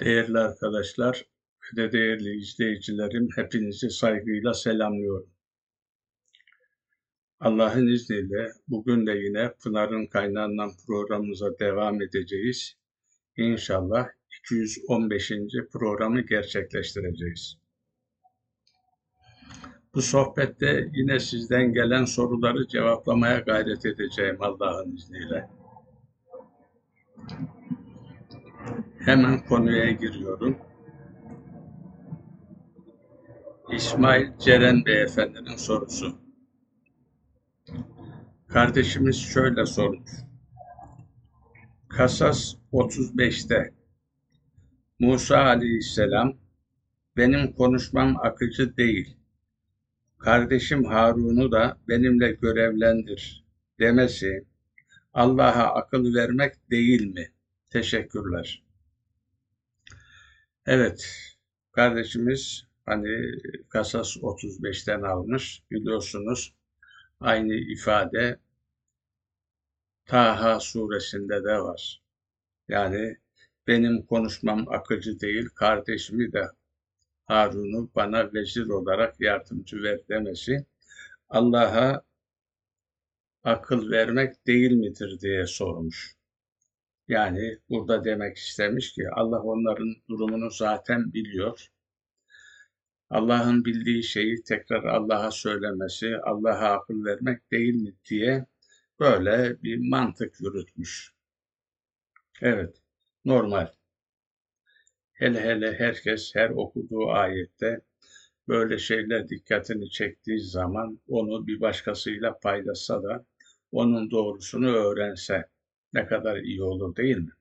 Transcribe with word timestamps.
Değerli 0.00 0.38
arkadaşlar 0.38 1.24
ve 1.72 1.76
de 1.76 1.92
değerli 1.92 2.36
izleyicilerim, 2.36 3.28
hepinizi 3.36 3.90
saygıyla 3.90 4.54
selamlıyorum. 4.54 5.30
Allah'ın 7.40 7.86
izniyle 7.86 8.48
bugün 8.68 9.06
de 9.06 9.12
yine 9.12 9.52
Pınar'ın 9.62 10.06
kaynağından 10.06 10.70
programımıza 10.86 11.58
devam 11.58 12.02
edeceğiz. 12.02 12.76
İnşallah 13.36 14.08
215. 14.40 15.32
programı 15.72 16.20
gerçekleştireceğiz. 16.20 17.58
Bu 19.94 20.02
sohbette 20.02 20.90
yine 20.94 21.20
sizden 21.20 21.72
gelen 21.72 22.04
soruları 22.04 22.68
cevaplamaya 22.68 23.38
gayret 23.38 23.86
edeceğim 23.86 24.36
Allah'ın 24.40 24.96
izniyle. 24.96 25.48
Hemen 29.06 29.44
konuya 29.44 29.90
giriyorum. 29.90 30.58
İsmail 33.72 34.38
Ceren 34.38 34.84
Beyefendi'nin 34.84 35.56
sorusu. 35.56 36.18
Kardeşimiz 38.48 39.16
şöyle 39.16 39.66
sormuş. 39.66 40.10
Kasas 41.88 42.54
35'te 42.72 43.74
Musa 44.98 45.38
Aleyhisselam 45.38 46.36
benim 47.16 47.52
konuşmam 47.52 48.16
akıcı 48.16 48.76
değil. 48.76 49.16
Kardeşim 50.18 50.84
Harun'u 50.84 51.52
da 51.52 51.78
benimle 51.88 52.32
görevlendir 52.32 53.44
demesi 53.80 54.46
Allah'a 55.12 55.74
akıl 55.74 56.14
vermek 56.14 56.70
değil 56.70 57.14
mi? 57.14 57.32
Teşekkürler. 57.70 58.65
Evet, 60.66 61.06
kardeşimiz 61.72 62.66
hani 62.86 63.08
Kasas 63.68 64.16
35'ten 64.16 65.02
almış. 65.02 65.62
Biliyorsunuz 65.70 66.54
aynı 67.20 67.54
ifade 67.54 68.38
Taha 70.06 70.60
suresinde 70.60 71.44
de 71.44 71.58
var. 71.58 72.02
Yani 72.68 73.16
benim 73.66 74.02
konuşmam 74.02 74.68
akıcı 74.68 75.20
değil, 75.20 75.48
kardeşimi 75.54 76.32
de 76.32 76.44
Harun'u 77.26 77.90
bana 77.94 78.32
vezir 78.34 78.66
olarak 78.66 79.20
yardımcı 79.20 79.82
ver 79.82 80.00
demesi 80.08 80.66
Allah'a 81.28 82.02
akıl 83.44 83.90
vermek 83.90 84.46
değil 84.46 84.72
midir 84.72 85.20
diye 85.20 85.46
sormuş. 85.46 86.15
Yani 87.08 87.58
burada 87.70 88.04
demek 88.04 88.36
istemiş 88.36 88.92
ki 88.92 89.02
Allah 89.12 89.42
onların 89.42 89.94
durumunu 90.08 90.50
zaten 90.50 91.12
biliyor. 91.12 91.68
Allah'ın 93.10 93.64
bildiği 93.64 94.02
şeyi 94.02 94.42
tekrar 94.42 94.84
Allah'a 94.84 95.30
söylemesi, 95.30 96.16
Allah'a 96.18 96.72
akıl 96.72 97.04
vermek 97.04 97.50
değil 97.50 97.74
mi 97.74 97.94
diye 98.10 98.46
böyle 99.00 99.62
bir 99.62 99.88
mantık 99.90 100.40
yürütmüş. 100.40 101.12
Evet, 102.42 102.76
normal. 103.24 103.68
Hele 105.12 105.40
hele 105.40 105.78
herkes 105.78 106.34
her 106.34 106.50
okuduğu 106.50 107.08
ayette 107.10 107.80
böyle 108.48 108.78
şeyler 108.78 109.28
dikkatini 109.28 109.90
çektiği 109.90 110.40
zaman 110.40 111.00
onu 111.08 111.46
bir 111.46 111.60
başkasıyla 111.60 112.38
paylaşsa 112.38 113.02
da 113.02 113.24
onun 113.72 114.10
doğrusunu 114.10 114.68
öğrense 114.68 115.48
ne 115.96 116.06
kadar 116.06 116.36
iyi 116.36 116.62
olur 116.62 116.96
değil 116.96 117.16
mi? 117.16 117.32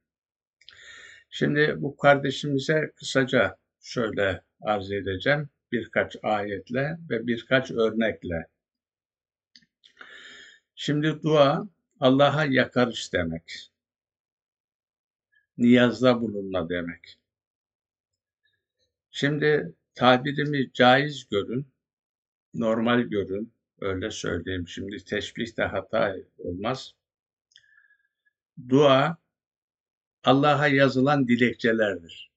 Şimdi 1.29 1.75
bu 1.77 1.97
kardeşimize 1.97 2.91
kısaca 2.95 3.57
şöyle 3.81 4.41
arz 4.61 4.91
edeceğim 4.91 5.49
birkaç 5.71 6.15
ayetle 6.23 6.97
ve 7.09 7.27
birkaç 7.27 7.71
örnekle. 7.71 8.47
Şimdi 10.75 11.23
dua 11.23 11.67
Allah'a 11.99 12.45
yakarış 12.45 13.13
demek. 13.13 13.71
Niyazda 15.57 16.21
bulunma 16.21 16.69
demek. 16.69 17.17
Şimdi 19.11 19.73
tabirimi 19.95 20.73
caiz 20.73 21.29
görün, 21.29 21.67
normal 22.53 23.01
görün, 23.01 23.51
öyle 23.81 24.11
söyleyeyim. 24.11 24.67
Şimdi 24.67 25.05
teşbih 25.05 25.57
de 25.57 25.63
hata 25.63 26.15
olmaz. 26.37 26.95
Dua 28.69 29.17
Allah'a 30.23 30.67
yazılan 30.67 31.27
dilekçelerdir. 31.27 32.31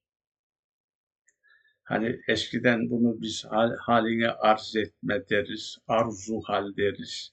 Hani 1.82 2.20
eskiden 2.28 2.90
bunu 2.90 3.22
biz 3.22 3.44
haline 3.78 4.30
arz 4.30 4.76
etme 4.76 5.28
deriz, 5.30 5.78
arzu 5.88 6.40
hal 6.40 6.76
deriz. 6.76 7.32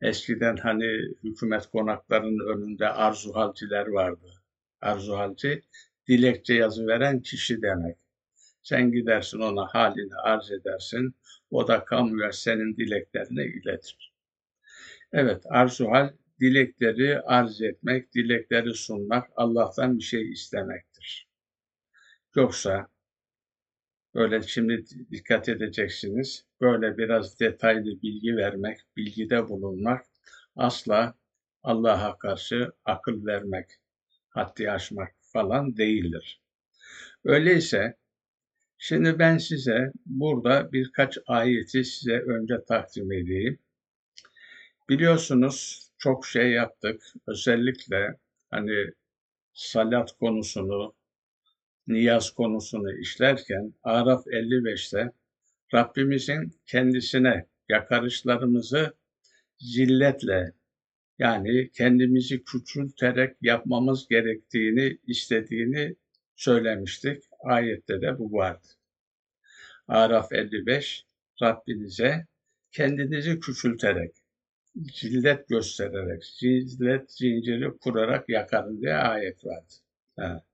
Eskiden 0.00 0.56
hani 0.56 1.14
hükümet 1.24 1.66
konaklarının 1.66 2.56
önünde 2.56 2.88
arzuhalciler 2.88 3.86
vardı. 3.86 4.26
Arzuhalci, 4.80 5.62
dilekçe 6.08 6.54
yazı 6.54 6.86
veren 6.86 7.20
kişi 7.20 7.62
demek. 7.62 7.96
Sen 8.62 8.92
gidersin 8.92 9.40
ona 9.40 9.66
halini 9.66 10.14
arz 10.14 10.50
edersin, 10.50 11.14
o 11.50 11.68
da 11.68 11.84
kamuya 11.84 12.32
senin 12.32 12.76
dileklerini 12.76 13.44
iletir. 13.44 14.12
Evet, 15.12 15.42
arzuhal 15.48 16.10
dilekleri 16.40 17.20
arz 17.20 17.62
etmek, 17.62 18.14
dilekleri 18.14 18.74
sunmak, 18.74 19.30
Allah'tan 19.36 19.98
bir 19.98 20.02
şey 20.02 20.32
istemektir. 20.32 21.28
Yoksa 22.34 22.88
böyle 24.14 24.42
şimdi 24.42 24.84
dikkat 25.10 25.48
edeceksiniz, 25.48 26.44
böyle 26.60 26.98
biraz 26.98 27.40
detaylı 27.40 28.02
bilgi 28.02 28.36
vermek, 28.36 28.78
bilgide 28.96 29.48
bulunmak 29.48 30.06
asla 30.56 31.14
Allah'a 31.62 32.18
karşı 32.18 32.72
akıl 32.84 33.26
vermek, 33.26 33.70
haddi 34.28 34.70
aşmak 34.70 35.14
falan 35.20 35.76
değildir. 35.76 36.42
Öyleyse 37.24 37.96
şimdi 38.78 39.18
ben 39.18 39.38
size 39.38 39.92
burada 40.06 40.72
birkaç 40.72 41.18
ayeti 41.26 41.84
size 41.84 42.18
önce 42.20 42.64
takdim 42.68 43.12
edeyim. 43.12 43.58
Biliyorsunuz 44.88 45.87
çok 45.98 46.26
şey 46.26 46.50
yaptık. 46.52 47.02
Özellikle 47.26 48.16
hani 48.50 48.92
salat 49.52 50.12
konusunu, 50.18 50.94
niyaz 51.86 52.30
konusunu 52.30 52.98
işlerken 52.98 53.74
Araf 53.82 54.26
55'te 54.26 55.12
Rabbimizin 55.74 56.52
kendisine 56.66 57.46
yakarışlarımızı 57.68 58.94
zilletle 59.58 60.52
yani 61.18 61.70
kendimizi 61.70 62.44
küçülterek 62.44 63.36
yapmamız 63.42 64.08
gerektiğini 64.08 64.98
istediğini 65.06 65.96
söylemiştik. 66.36 67.24
Ayette 67.40 68.02
de 68.02 68.18
bu 68.18 68.32
vardı. 68.32 68.66
Araf 69.88 70.32
55 70.32 71.04
Rabbinize 71.42 72.26
kendinizi 72.72 73.40
küçülterek 73.40 74.12
zillet 74.76 75.48
göstererek, 75.48 76.24
zillet 76.24 77.12
zinciri 77.12 77.78
kurarak 77.78 78.28
yakarın 78.28 78.80
diye 78.80 78.94
ayet 78.94 79.44
vardı. 79.44 79.74
Ha, 80.16 80.44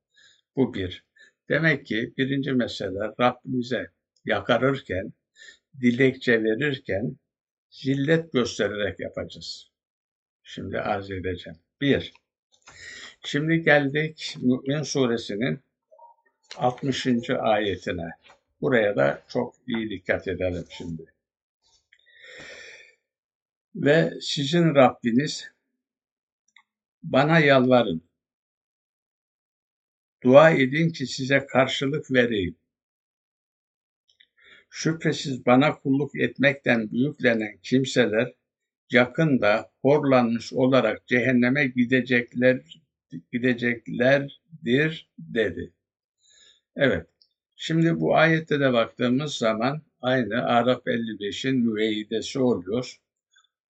bu 0.56 0.74
bir. 0.74 1.04
Demek 1.48 1.86
ki 1.86 2.14
birinci 2.18 2.52
mesele 2.52 3.12
Rabbimize 3.20 3.86
yakarırken, 4.24 5.12
dilekçe 5.80 6.44
verirken 6.44 7.16
zillet 7.70 8.32
göstererek 8.32 9.00
yapacağız. 9.00 9.70
Şimdi 10.42 10.80
arz 10.80 11.10
edeceğim. 11.10 11.58
Bir. 11.80 12.12
Şimdi 13.24 13.62
geldik 13.62 14.36
Mü'min 14.40 14.82
suresinin 14.82 15.60
60. 16.56 17.06
ayetine. 17.30 18.10
Buraya 18.60 18.96
da 18.96 19.22
çok 19.28 19.54
iyi 19.66 19.90
dikkat 19.90 20.28
edelim 20.28 20.64
şimdi. 20.68 21.13
Ve 23.74 24.12
sizin 24.20 24.74
Rabbiniz 24.74 25.50
bana 27.02 27.38
yalvarın. 27.38 28.02
Dua 30.22 30.50
edin 30.50 30.90
ki 30.90 31.06
size 31.06 31.46
karşılık 31.46 32.10
vereyim. 32.12 32.56
Şüphesiz 34.70 35.46
bana 35.46 35.74
kulluk 35.78 36.16
etmekten 36.16 36.90
büyüklenen 36.90 37.58
kimseler 37.62 38.32
yakında 38.90 39.70
horlanmış 39.82 40.52
olarak 40.52 41.06
cehenneme 41.06 41.66
gidecekler 41.66 42.60
gideceklerdir 43.32 45.10
dedi. 45.18 45.72
Evet. 46.76 47.06
Şimdi 47.56 48.00
bu 48.00 48.16
ayette 48.16 48.60
de 48.60 48.72
baktığımız 48.72 49.34
zaman 49.34 49.82
aynı 50.00 50.44
Arap 50.46 50.86
55'in 50.86 51.56
müeyyidesi 51.56 52.38
oluyor. 52.38 53.00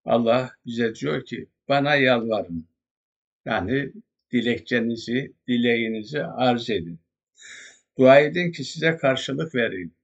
Allah 0.05 0.51
bize 0.65 0.95
diyor 0.95 1.25
ki 1.25 1.47
bana 1.69 1.95
yalvarın. 1.95 2.67
Yani 3.45 3.94
dilekçenizi, 4.31 5.33
dileğinizi 5.47 6.23
arz 6.23 6.69
edin. 6.69 7.00
Dua 7.97 8.19
edin 8.19 8.51
ki 8.51 8.63
size 8.63 8.97
karşılık 8.97 9.55
vereyim. 9.55 9.95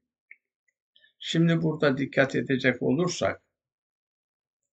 Şimdi 1.19 1.62
burada 1.62 1.98
dikkat 1.98 2.36
edecek 2.36 2.81
olursak, 2.81 3.42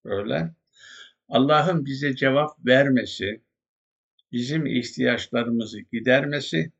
öyle, 0.03 0.51
Allah'ın 1.29 1.85
bize 1.85 2.15
cevap 2.15 2.65
vermesi, 2.65 3.41
bizim 4.31 4.65
ihtiyaçlarımızı 4.65 5.79
gidermesi, 5.79 6.71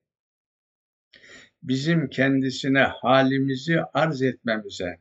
bizim 1.63 2.09
kendisine 2.09 2.81
halimizi 2.81 3.81
arz 3.93 4.21
etmemize, 4.21 4.99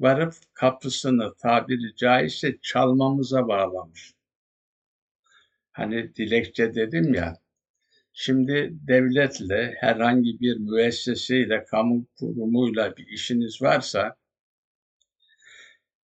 varıp 0.00 0.34
kapısını 0.54 1.34
tabiri 1.34 1.96
caizse 1.96 2.58
çalmamıza 2.62 3.48
bağlamış. 3.48 4.14
Hani 5.72 6.14
dilekçe 6.14 6.74
dedim 6.74 7.14
ya, 7.14 7.36
şimdi 8.12 8.70
devletle, 8.72 9.76
herhangi 9.80 10.40
bir 10.40 10.56
müesseseyle, 10.56 11.64
kamu 11.64 12.06
kurumuyla 12.18 12.96
bir 12.96 13.06
işiniz 13.06 13.62
varsa, 13.62 14.16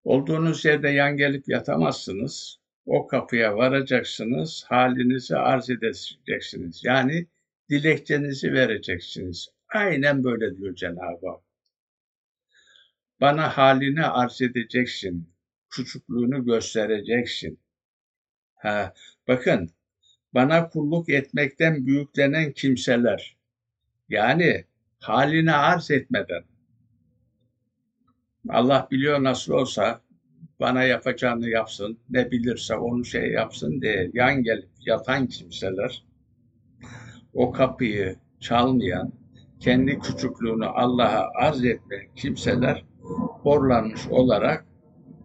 olduğunuz 0.04 0.66
yerde 0.66 0.90
yan 0.90 1.18
gelip 1.18 1.50
yatamazsınız. 1.50 2.60
O 2.86 3.08
kapıya 3.08 3.56
varacaksınız, 3.58 4.66
halinizi 4.68 5.38
arz 5.38 5.70
edeceksiniz. 5.70 6.82
Yani 6.84 7.28
dilekçenizi 7.70 8.54
vereceksiniz. 8.54 9.48
Aynen 9.74 10.24
böyle 10.24 10.58
diyor 10.58 10.76
Cenab-ı 10.76 11.30
Hak. 11.30 11.53
Bana 13.22 13.58
halini 13.58 14.06
arz 14.06 14.42
edeceksin. 14.42 15.30
Küçüklüğünü 15.70 16.46
göstereceksin. 16.46 17.60
Ha, 18.56 18.94
bakın 19.28 19.70
bana 20.34 20.70
kulluk 20.70 21.10
etmekten 21.10 21.86
büyüklenen 21.86 22.52
kimseler 22.52 23.38
yani 24.10 24.66
halini 25.00 25.52
arz 25.52 25.92
etmeden 25.92 26.44
Allah 28.50 28.88
biliyor 28.92 29.24
nasıl 29.24 29.54
olsa 29.54 30.02
bana 30.60 30.84
yapacağını 30.84 31.50
yapsın, 31.50 32.00
ne 32.10 32.32
bilirse 32.32 32.76
onu 32.76 33.06
şey 33.06 33.32
yapsın 33.32 33.82
diye 33.82 34.12
yan 34.14 34.44
gelip 34.44 34.70
yatan 34.86 35.28
kimseler 35.28 36.06
o 37.34 37.52
kapıyı 37.52 38.16
çalmayan, 38.40 39.14
kendi 39.60 40.00
küçüklüğünü 40.00 40.66
Allah'a 40.66 41.30
arz 41.36 41.66
etmeyen 41.66 42.14
kimseler 42.16 42.86
borlanmış 43.44 44.08
olarak 44.08 44.66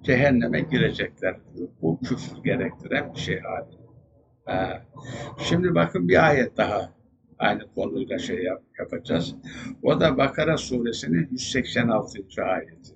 cehenneme 0.02 0.60
girecekler. 0.60 1.36
Bu 1.82 2.00
küfür 2.00 2.42
gerektiren 2.42 3.14
bir 3.14 3.19
şey 3.19 3.40
hali. 3.40 3.78
Ha. 4.44 4.82
Şimdi 5.38 5.75
bakın 5.75 6.08
bir 6.08 6.28
ayet 6.28 6.56
daha 6.56 6.92
aynı 7.38 7.75
konuyla 7.75 8.19
şey 8.19 8.42
yap, 8.42 8.62
yapacağız. 8.78 9.34
O 9.82 10.00
da 10.00 10.19
Bakara 10.19 10.56
suresinin 10.56 11.28
186. 11.30 12.19
ayeti. 12.42 12.94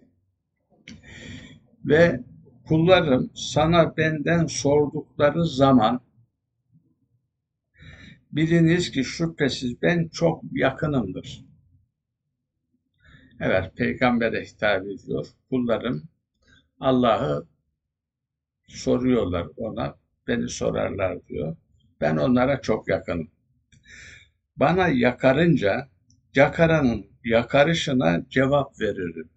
Ve 1.84 2.20
kullarım 2.68 3.30
sana 3.34 3.96
benden 3.96 4.46
sordukları 4.46 5.46
zaman 5.46 6.00
biliniz 8.32 8.90
ki 8.90 9.04
şüphesiz 9.04 9.82
ben 9.82 10.08
çok 10.08 10.42
yakınımdır. 10.52 11.51
Evet, 13.44 13.76
peygambere 13.76 14.44
hitap 14.44 14.86
ediyor. 14.86 15.26
Kullarım 15.50 16.08
Allah'ı 16.80 17.46
soruyorlar 18.68 19.46
ona, 19.56 19.98
beni 20.26 20.48
sorarlar 20.48 21.26
diyor. 21.28 21.56
Ben 22.00 22.16
onlara 22.16 22.60
çok 22.60 22.88
yakınım. 22.88 23.30
Bana 24.56 24.88
yakarınca 24.88 25.88
yakaranın 26.34 27.06
yakarışına 27.24 28.28
cevap 28.28 28.80
veririm. 28.80 29.30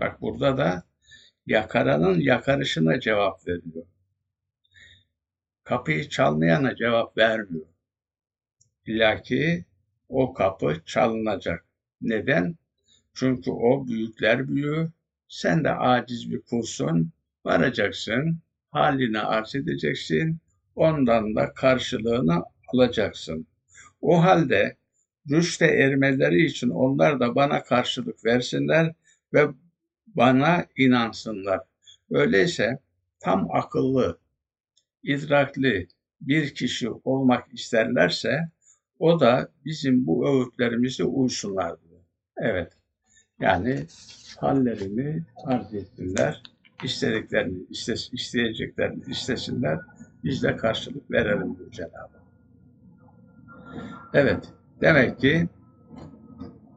Bak 0.00 0.20
burada 0.20 0.58
da 0.58 0.82
yakaranın 1.46 2.20
yakarışına 2.20 3.00
cevap 3.00 3.46
veriyor. 3.46 3.86
Kapıyı 5.64 6.08
çalmayana 6.08 6.76
cevap 6.76 7.18
vermiyor. 7.18 7.66
İlla 8.86 9.22
ki 9.22 9.64
o 10.08 10.32
kapı 10.32 10.82
çalınacak. 10.84 11.66
Neden? 12.00 12.61
Çünkü 13.14 13.50
o 13.50 13.86
büyükler 13.86 14.48
büyüğü, 14.48 14.90
sen 15.28 15.64
de 15.64 15.70
aciz 15.70 16.30
bir 16.30 16.40
kulsun, 16.40 17.12
varacaksın, 17.44 18.38
halini 18.70 19.20
arz 19.20 19.54
edeceksin, 19.54 20.38
ondan 20.76 21.34
da 21.34 21.54
karşılığını 21.54 22.42
alacaksın. 22.68 23.46
O 24.00 24.22
halde 24.22 24.76
rüşte 25.30 25.66
ermeleri 25.66 26.46
için 26.46 26.68
onlar 26.68 27.20
da 27.20 27.34
bana 27.34 27.62
karşılık 27.62 28.24
versinler 28.24 28.94
ve 29.34 29.48
bana 30.06 30.66
inansınlar. 30.76 31.60
Öyleyse 32.10 32.78
tam 33.20 33.48
akıllı, 33.50 34.18
idrakli 35.02 35.88
bir 36.20 36.54
kişi 36.54 36.90
olmak 36.90 37.54
isterlerse 37.54 38.50
o 38.98 39.20
da 39.20 39.48
bizim 39.64 40.06
bu 40.06 40.28
öğütlerimizi 40.28 41.04
uysunlar 41.04 41.82
diyor. 41.82 42.00
Evet. 42.36 42.81
Yani 43.42 43.86
hallerini 44.40 45.22
arz 45.44 45.74
etsinler, 45.74 46.42
istediklerini 46.84 47.58
iste, 47.70 47.94
isteyeceklerini 48.12 49.04
istesinler, 49.10 49.78
biz 50.24 50.42
de 50.42 50.56
karşılık 50.56 51.10
verelim 51.10 51.58
diyor 51.58 51.70
Cenab-ı 51.70 52.22
Evet, 54.14 54.48
demek 54.80 55.20
ki 55.20 55.48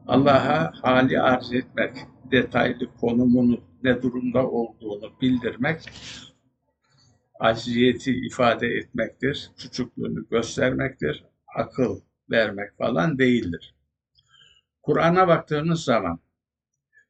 Allah'a 0.06 0.72
hali 0.82 1.20
arz 1.20 1.52
etmek, 1.52 1.96
detaylı 2.30 2.94
konumunu 3.00 3.60
ne 3.82 4.02
durumda 4.02 4.50
olduğunu 4.50 5.12
bildirmek, 5.20 5.90
acziyeti 7.40 8.12
ifade 8.12 8.66
etmektir, 8.66 9.50
küçüklüğünü 9.56 10.28
göstermektir, 10.30 11.24
akıl 11.56 12.00
vermek 12.30 12.76
falan 12.78 13.18
değildir. 13.18 13.74
Kur'an'a 14.82 15.28
baktığımız 15.28 15.84
zaman 15.84 16.20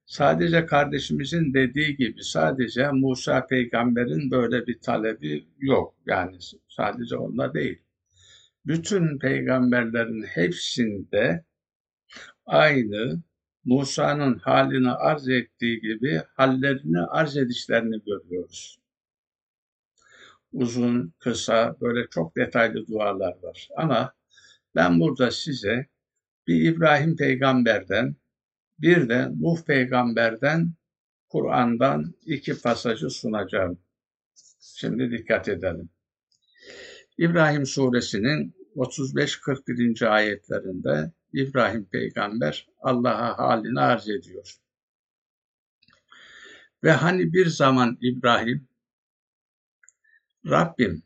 sadece 0.06 0.66
kardeşimizin 0.66 1.54
dediği 1.54 1.96
gibi 1.96 2.24
sadece 2.24 2.90
Musa 2.90 3.46
peygamberin 3.46 4.30
böyle 4.30 4.66
bir 4.66 4.80
talebi 4.80 5.46
yok. 5.58 5.94
Yani 6.06 6.38
sadece 6.68 7.16
onda 7.16 7.54
değil. 7.54 7.78
Bütün 8.66 9.18
peygamberlerin 9.18 10.22
hepsinde 10.22 11.44
aynı 12.46 13.22
Musa'nın 13.64 14.38
halini 14.38 14.90
arz 14.90 15.28
ettiği 15.28 15.80
gibi 15.80 16.22
hallerini 16.34 17.00
arz 17.00 17.36
edişlerini 17.36 18.00
görüyoruz. 18.06 18.78
Uzun, 20.52 21.12
kısa, 21.18 21.76
böyle 21.80 22.06
çok 22.10 22.36
detaylı 22.36 22.86
dualar 22.86 23.34
var. 23.42 23.68
Ama 23.76 24.12
ben 24.74 25.00
burada 25.00 25.30
size 25.30 25.86
bir 26.46 26.62
İbrahim 26.62 27.16
peygamberden, 27.16 28.16
bir 28.78 29.08
de 29.08 29.28
Nuh 29.40 29.64
peygamberden 29.66 30.72
Kur'an'dan 31.28 32.14
iki 32.26 32.60
pasajı 32.60 33.10
sunacağım. 33.10 33.78
Şimdi 34.60 35.10
dikkat 35.10 35.48
edelim. 35.48 35.90
İbrahim 37.18 37.66
suresinin 37.66 38.54
35-41. 38.76 40.08
ayetlerinde 40.08 41.12
İbrahim 41.32 41.84
peygamber 41.84 42.68
Allah'a 42.80 43.38
halini 43.38 43.80
arz 43.80 44.08
ediyor. 44.08 44.56
Ve 46.84 46.92
hani 46.92 47.32
bir 47.32 47.46
zaman 47.46 47.98
İbrahim, 48.00 48.68
Rabbim 50.46 51.02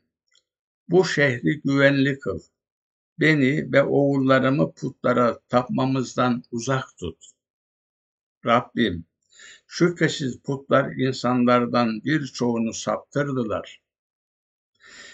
bu 0.89 1.05
şehri 1.05 1.61
güvenli 1.61 2.19
kıl, 2.19 2.39
beni 3.19 3.71
ve 3.71 3.83
oğullarımı 3.83 4.73
putlara 4.73 5.39
tapmamızdan 5.49 6.43
uzak 6.51 6.97
tut. 6.97 7.17
Rabbim, 8.45 9.05
şüphesiz 9.67 10.39
putlar 10.39 10.91
insanlardan 10.91 12.03
birçoğunu 12.03 12.73
saptırdılar. 12.73 13.81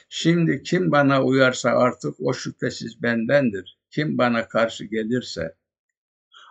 Şimdi 0.09 0.63
kim 0.63 0.91
bana 0.91 1.23
uyarsa 1.23 1.69
artık 1.69 2.15
o 2.19 2.33
şüphesiz 2.33 3.03
bendendir. 3.03 3.77
Kim 3.91 4.17
bana 4.17 4.47
karşı 4.47 4.85
gelirse. 4.85 5.55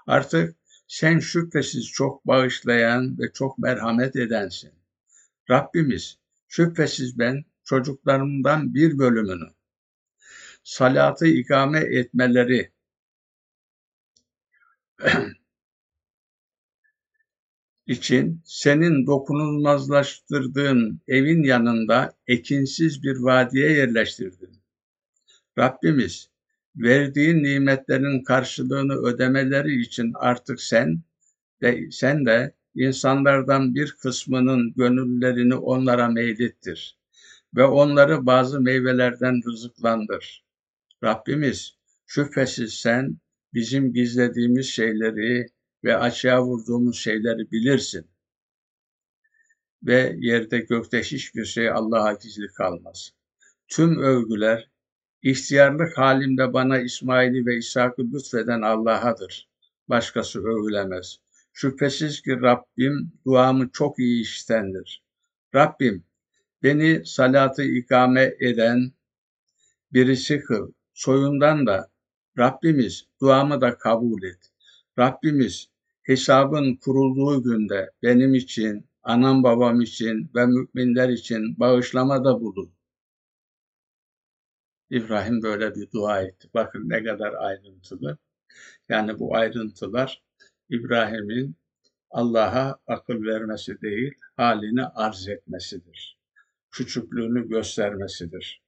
Artık 0.06 0.56
sen 0.88 1.18
şüphesiz 1.18 1.86
çok 1.86 2.26
bağışlayan 2.26 3.18
ve 3.18 3.32
çok 3.32 3.58
merhamet 3.58 4.16
edensin. 4.16 4.72
Rabbimiz, 5.50 6.18
şüphesiz 6.48 7.18
ben 7.18 7.44
çocuklarımdan 7.64 8.74
bir 8.74 8.98
bölümünü 8.98 9.56
salatı 10.66 11.26
ikame 11.26 11.78
etmeleri 11.80 12.72
için 17.86 18.42
senin 18.44 19.06
dokunulmazlaştırdığın 19.06 21.00
evin 21.08 21.42
yanında 21.42 22.12
ekinsiz 22.26 23.02
bir 23.02 23.16
vadiye 23.16 23.72
yerleştirdin. 23.72 24.56
Rabbimiz 25.58 26.30
verdiğin 26.76 27.42
nimetlerin 27.42 28.24
karşılığını 28.24 28.94
ödemeleri 28.94 29.80
için 29.80 30.12
artık 30.14 30.60
sen 30.60 31.02
de, 31.62 31.90
sen 31.90 32.26
de 32.26 32.54
insanlardan 32.74 33.74
bir 33.74 33.96
kısmının 34.02 34.74
gönüllerini 34.76 35.54
onlara 35.54 36.08
meylettir 36.08 36.98
ve 37.56 37.64
onları 37.64 38.26
bazı 38.26 38.60
meyvelerden 38.60 39.40
rızıklandır. 39.46 40.44
Rabbimiz 41.04 41.76
şüphesiz 42.06 42.74
sen 42.74 43.16
bizim 43.54 43.92
gizlediğimiz 43.92 44.66
şeyleri 44.66 45.46
ve 45.86 45.96
açığa 45.96 46.42
vurduğumuz 46.42 46.98
şeyleri 46.98 47.50
bilirsin. 47.50 48.06
Ve 49.82 50.16
yerde 50.18 50.58
gökte 50.58 51.02
hiçbir 51.02 51.44
şey 51.44 51.70
Allah'a 51.70 52.12
gizli 52.12 52.46
kalmaz. 52.46 53.12
Tüm 53.68 53.98
övgüler, 53.98 54.70
ihtiyarlık 55.22 55.98
halimde 55.98 56.52
bana 56.52 56.78
İsmail'i 56.78 57.46
ve 57.46 57.56
İshak'ı 57.56 58.02
lütfeden 58.02 58.62
Allah'adır. 58.62 59.48
Başkası 59.88 60.40
övülemez. 60.40 61.16
Şüphesiz 61.52 62.22
ki 62.22 62.40
Rabbim 62.42 63.12
duamı 63.26 63.70
çok 63.72 63.98
iyi 63.98 64.22
iştendir. 64.22 65.02
Rabbim 65.54 66.04
beni 66.62 67.06
salatı 67.06 67.62
ikame 67.62 68.34
eden 68.40 68.92
birisi 69.92 70.40
kıl. 70.40 70.72
Soyundan 70.94 71.66
da 71.66 71.90
Rabbimiz 72.38 73.06
duamı 73.20 73.60
da 73.60 73.78
kabul 73.78 74.22
et. 74.22 74.50
Rabbimiz 74.98 75.68
hesabın 76.06 76.76
kurulduğu 76.76 77.42
günde 77.42 77.90
benim 78.02 78.34
için, 78.34 78.86
anam 79.02 79.42
babam 79.42 79.80
için 79.80 80.30
ve 80.34 80.46
müminler 80.46 81.08
için 81.08 81.60
bağışlamada 81.60 82.40
bulun. 82.40 82.72
İbrahim 84.90 85.42
böyle 85.42 85.74
bir 85.74 85.90
dua 85.90 86.22
etti. 86.22 86.48
Bakın 86.54 86.88
ne 86.88 87.04
kadar 87.04 87.34
ayrıntılı. 87.34 88.18
Yani 88.88 89.18
bu 89.18 89.36
ayrıntılar 89.36 90.22
İbrahim'in 90.68 91.56
Allah'a 92.10 92.78
akıl 92.86 93.24
vermesi 93.24 93.80
değil, 93.80 94.14
halini 94.36 94.84
arz 94.84 95.28
etmesidir. 95.28 96.18
Küçüklüğünü 96.70 97.48
göstermesidir. 97.48 98.62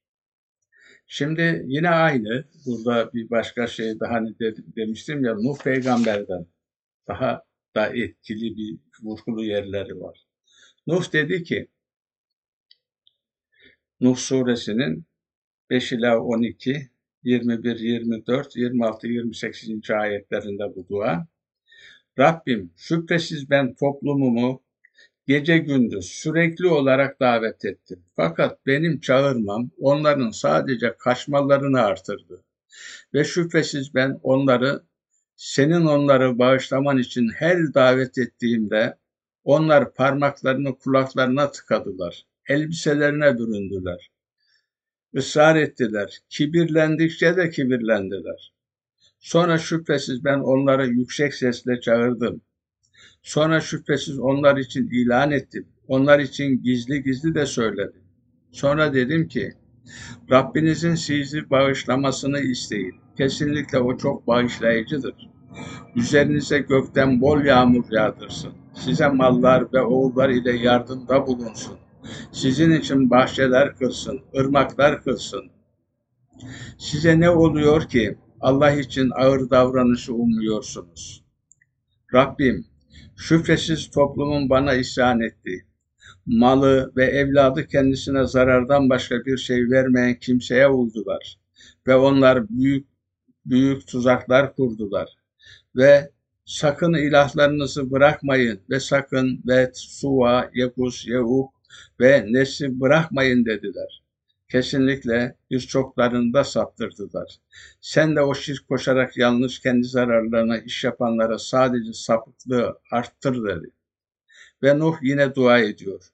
Şimdi 1.07 1.65
yine 1.67 1.91
aynı, 1.91 2.45
burada 2.67 3.13
bir 3.13 3.31
başka 3.31 3.67
şey 3.67 4.01
daha 4.01 4.13
hani 4.13 4.39
de, 4.39 4.55
demiştim 4.77 5.25
ya, 5.25 5.35
Nuh 5.35 5.59
peygamberden 5.65 6.47
daha 7.09 7.43
da 7.75 7.87
etkili 7.87 8.57
bir 8.57 8.79
vurgulu 9.03 9.45
yerleri 9.45 10.01
var. 10.01 10.27
Nuh 10.87 11.13
dedi 11.13 11.43
ki, 11.43 11.69
Nuh 14.01 14.17
suresinin 14.17 15.05
5 15.71 15.93
ila 15.93 16.21
12, 16.21 16.91
21, 17.23 17.79
24, 17.79 18.57
26, 18.57 19.07
28. 19.09 19.91
ayetlerinde 19.91 20.77
bu 20.77 20.89
dua. 20.89 21.27
Rabbim 22.19 22.73
şüphesiz 22.77 23.51
ben 23.51 23.75
toplumumu 23.75 24.63
gece 25.27 25.59
gündüz 25.59 26.05
sürekli 26.07 26.67
olarak 26.67 27.21
davet 27.21 27.65
ettim. 27.65 28.05
Fakat 28.17 28.67
benim 28.67 29.01
çağırmam 29.01 29.71
onların 29.81 30.31
sadece 30.31 30.97
kaçmalarını 30.99 31.81
artırdı. 31.81 32.45
Ve 33.15 33.25
şüphesiz 33.25 33.95
ben 33.95 34.21
onları 34.23 34.83
senin 35.39 35.87
onları 35.87 36.39
bağışlaman 36.39 36.99
için 36.99 37.29
her 37.29 37.75
davet 37.75 38.19
ettiğimde 38.19 38.99
onlar 39.45 39.95
parmaklarını 39.95 40.79
kulaklarına 40.79 41.51
tıkadılar. 41.51 42.27
Elbiselerine 42.49 43.39
büründüler. 43.39 44.11
Israr 45.13 45.57
ettiler. 45.57 46.19
Kibirlendikçe 46.29 47.37
de 47.37 47.51
kibirlendiler. 47.51 48.53
Sonra 49.19 49.59
şüphesiz 49.59 50.25
ben 50.25 50.39
onları 50.39 50.87
yüksek 50.87 51.35
sesle 51.35 51.81
çağırdım. 51.81 52.43
Sonra 53.23 53.61
şüphesiz 53.61 54.19
onlar 54.19 54.57
için 54.57 54.89
ilan 54.93 55.31
ettim. 55.31 55.69
Onlar 55.89 56.19
için 56.19 56.63
gizli 56.63 57.03
gizli 57.03 57.35
de 57.35 57.47
söyledim. 57.47 58.03
Sonra 58.53 58.95
dedim 58.95 59.29
ki, 59.29 59.53
Rabbinizin 60.31 60.95
sizi 60.95 61.51
bağışlamasını 61.51 62.41
isteyin. 62.41 63.08
Kesinlikle 63.19 63.79
o 63.79 63.97
çok 63.97 64.27
bağışlayıcıdır. 64.27 65.15
Üzerinize 65.97 66.59
gökten 66.59 67.21
bol 67.21 67.41
yağmur 67.41 67.85
yağdırsın. 67.91 68.53
Size 68.75 69.09
mallar 69.09 69.73
ve 69.73 69.83
oğullar 69.83 70.29
ile 70.29 70.57
yardımda 70.57 71.27
bulunsun. 71.27 71.79
Sizin 72.33 72.73
için 72.73 73.11
bahçeler 73.11 73.77
kılsın, 73.77 74.21
ırmaklar 74.37 75.03
kılsın. 75.03 75.51
Size 76.79 77.21
ne 77.21 77.31
oluyor 77.31 77.89
ki 77.89 78.19
Allah 78.41 78.73
için 78.73 79.11
ağır 79.15 79.51
davranışı 79.51 80.15
umuyorsunuz? 80.15 81.25
Rabbim, 82.15 82.67
şüphesiz 83.17 83.91
toplumun 83.91 84.51
bana 84.51 84.75
isyan 84.75 85.21
etti. 85.21 85.67
Malı 86.27 86.93
ve 86.97 87.05
evladı 87.05 87.67
kendisine 87.67 88.27
zarardan 88.27 88.91
başka 88.91 89.25
bir 89.25 89.37
şey 89.37 89.71
vermeyen 89.71 90.15
kimseye 90.15 90.69
uydular. 90.69 91.39
Ve 91.87 91.97
onlar 91.97 92.49
büyük 92.49 92.88
büyük 93.51 93.87
tuzaklar 93.87 94.55
kurdular. 94.55 95.17
Ve 95.77 96.11
sakın 96.45 96.95
ilahlarınızı 96.95 97.91
bırakmayın 97.91 98.61
ve 98.71 98.81
sakın 98.81 99.43
ve 99.47 99.71
Suva, 99.75 100.51
Yekus, 100.55 101.07
Yehuk 101.07 101.55
ve 102.01 102.27
Nes'i 102.29 102.81
bırakmayın 102.81 103.45
dediler. 103.45 104.03
Kesinlikle 104.49 105.37
birçoklarını 105.51 106.33
da 106.33 106.45
saptırdılar. 106.45 107.39
Sen 107.81 108.17
de 108.17 108.21
o 108.21 108.35
şirk 108.35 108.69
koşarak 108.69 109.17
yalnız 109.17 109.59
kendi 109.59 109.87
zararlarına 109.87 110.59
iş 110.59 110.85
yapanlara 110.85 111.39
sadece 111.39 111.93
sapıklığı 111.93 112.79
arttır 112.91 113.45
dedi. 113.45 113.71
Ve 114.63 114.79
Nuh 114.79 114.97
yine 115.03 115.35
dua 115.35 115.59
ediyor. 115.59 116.05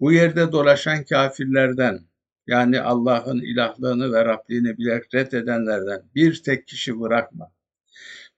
Bu 0.00 0.12
yerde 0.12 0.52
dolaşan 0.52 1.04
kafirlerden 1.04 2.00
yani 2.48 2.80
Allah'ın 2.80 3.40
ilahlığını 3.40 4.12
ve 4.12 4.24
Rabbini 4.24 4.78
bilerek 4.78 5.14
reddedenlerden 5.14 6.02
bir 6.14 6.42
tek 6.42 6.66
kişi 6.66 7.00
bırakma. 7.00 7.52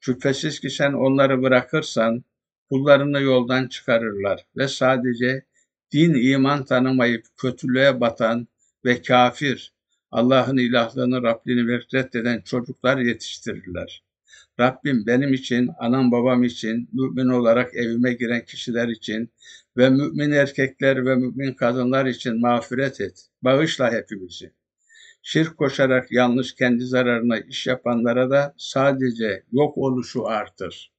Şüphesiz 0.00 0.60
ki 0.60 0.70
sen 0.70 0.92
onları 0.92 1.42
bırakırsan 1.42 2.24
kullarını 2.68 3.20
yoldan 3.20 3.66
çıkarırlar 3.68 4.46
ve 4.56 4.68
sadece 4.68 5.44
din 5.92 6.14
iman 6.14 6.64
tanımayıp 6.64 7.26
kötülüğe 7.36 8.00
batan 8.00 8.48
ve 8.84 9.02
kafir, 9.02 9.72
Allah'ın 10.10 10.56
ilahlığını, 10.56 11.22
Rabbini 11.22 11.68
reddeden 11.94 12.40
çocuklar 12.40 12.98
yetiştirirler. 12.98 14.02
Rabbim 14.60 15.06
benim 15.06 15.34
için, 15.34 15.70
anam 15.78 16.12
babam 16.12 16.42
için, 16.42 16.88
mümin 16.92 17.28
olarak 17.28 17.74
evime 17.74 18.12
giren 18.12 18.44
kişiler 18.44 18.88
için 18.88 19.30
ve 19.76 19.90
mümin 19.90 20.30
erkekler 20.30 21.06
ve 21.06 21.14
mümin 21.14 21.52
kadınlar 21.52 22.06
için 22.06 22.40
mağfiret 22.40 23.00
et. 23.00 23.26
Bağışla 23.42 23.92
hepimizi. 23.92 24.52
Şirk 25.22 25.56
koşarak 25.56 26.12
yanlış 26.12 26.54
kendi 26.54 26.84
zararına 26.84 27.38
iş 27.38 27.66
yapanlara 27.66 28.30
da 28.30 28.54
sadece 28.56 29.42
yok 29.52 29.78
oluşu 29.78 30.26
artır. 30.26 30.92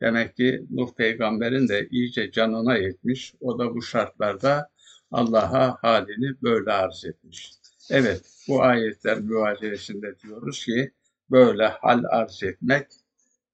Demek 0.00 0.36
ki 0.36 0.66
Nuh 0.70 0.94
peygamberin 0.96 1.68
de 1.68 1.88
iyice 1.90 2.30
canına 2.30 2.76
yetmiş. 2.76 3.34
O 3.40 3.58
da 3.58 3.74
bu 3.74 3.82
şartlarda 3.82 4.70
Allah'a 5.10 5.78
halini 5.82 6.42
böyle 6.42 6.72
arz 6.72 7.04
etmiş. 7.04 7.52
Evet, 7.90 8.20
bu 8.48 8.62
ayetler 8.62 9.20
müvazenesinde 9.20 10.18
diyoruz 10.18 10.64
ki 10.64 10.92
böyle 11.30 11.66
hal 11.66 12.04
arz 12.10 12.42
etmek 12.42 12.86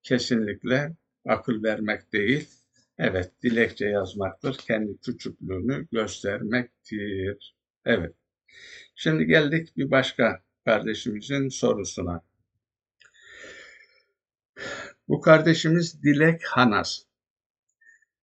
kesinlikle 0.03 0.97
akıl 1.29 1.63
vermek 1.63 2.13
değil. 2.13 2.49
Evet, 2.99 3.33
dilekçe 3.43 3.87
yazmaktır. 3.87 4.55
Kendi 4.55 4.99
küçüklüğünü 4.99 5.89
göstermektir. 5.93 7.57
Evet. 7.85 8.15
Şimdi 8.95 9.27
geldik 9.27 9.77
bir 9.77 9.91
başka 9.91 10.43
kardeşimizin 10.65 11.49
sorusuna. 11.49 12.23
Bu 15.09 15.21
kardeşimiz 15.21 16.03
Dilek 16.03 16.45
Hanas. 16.45 17.03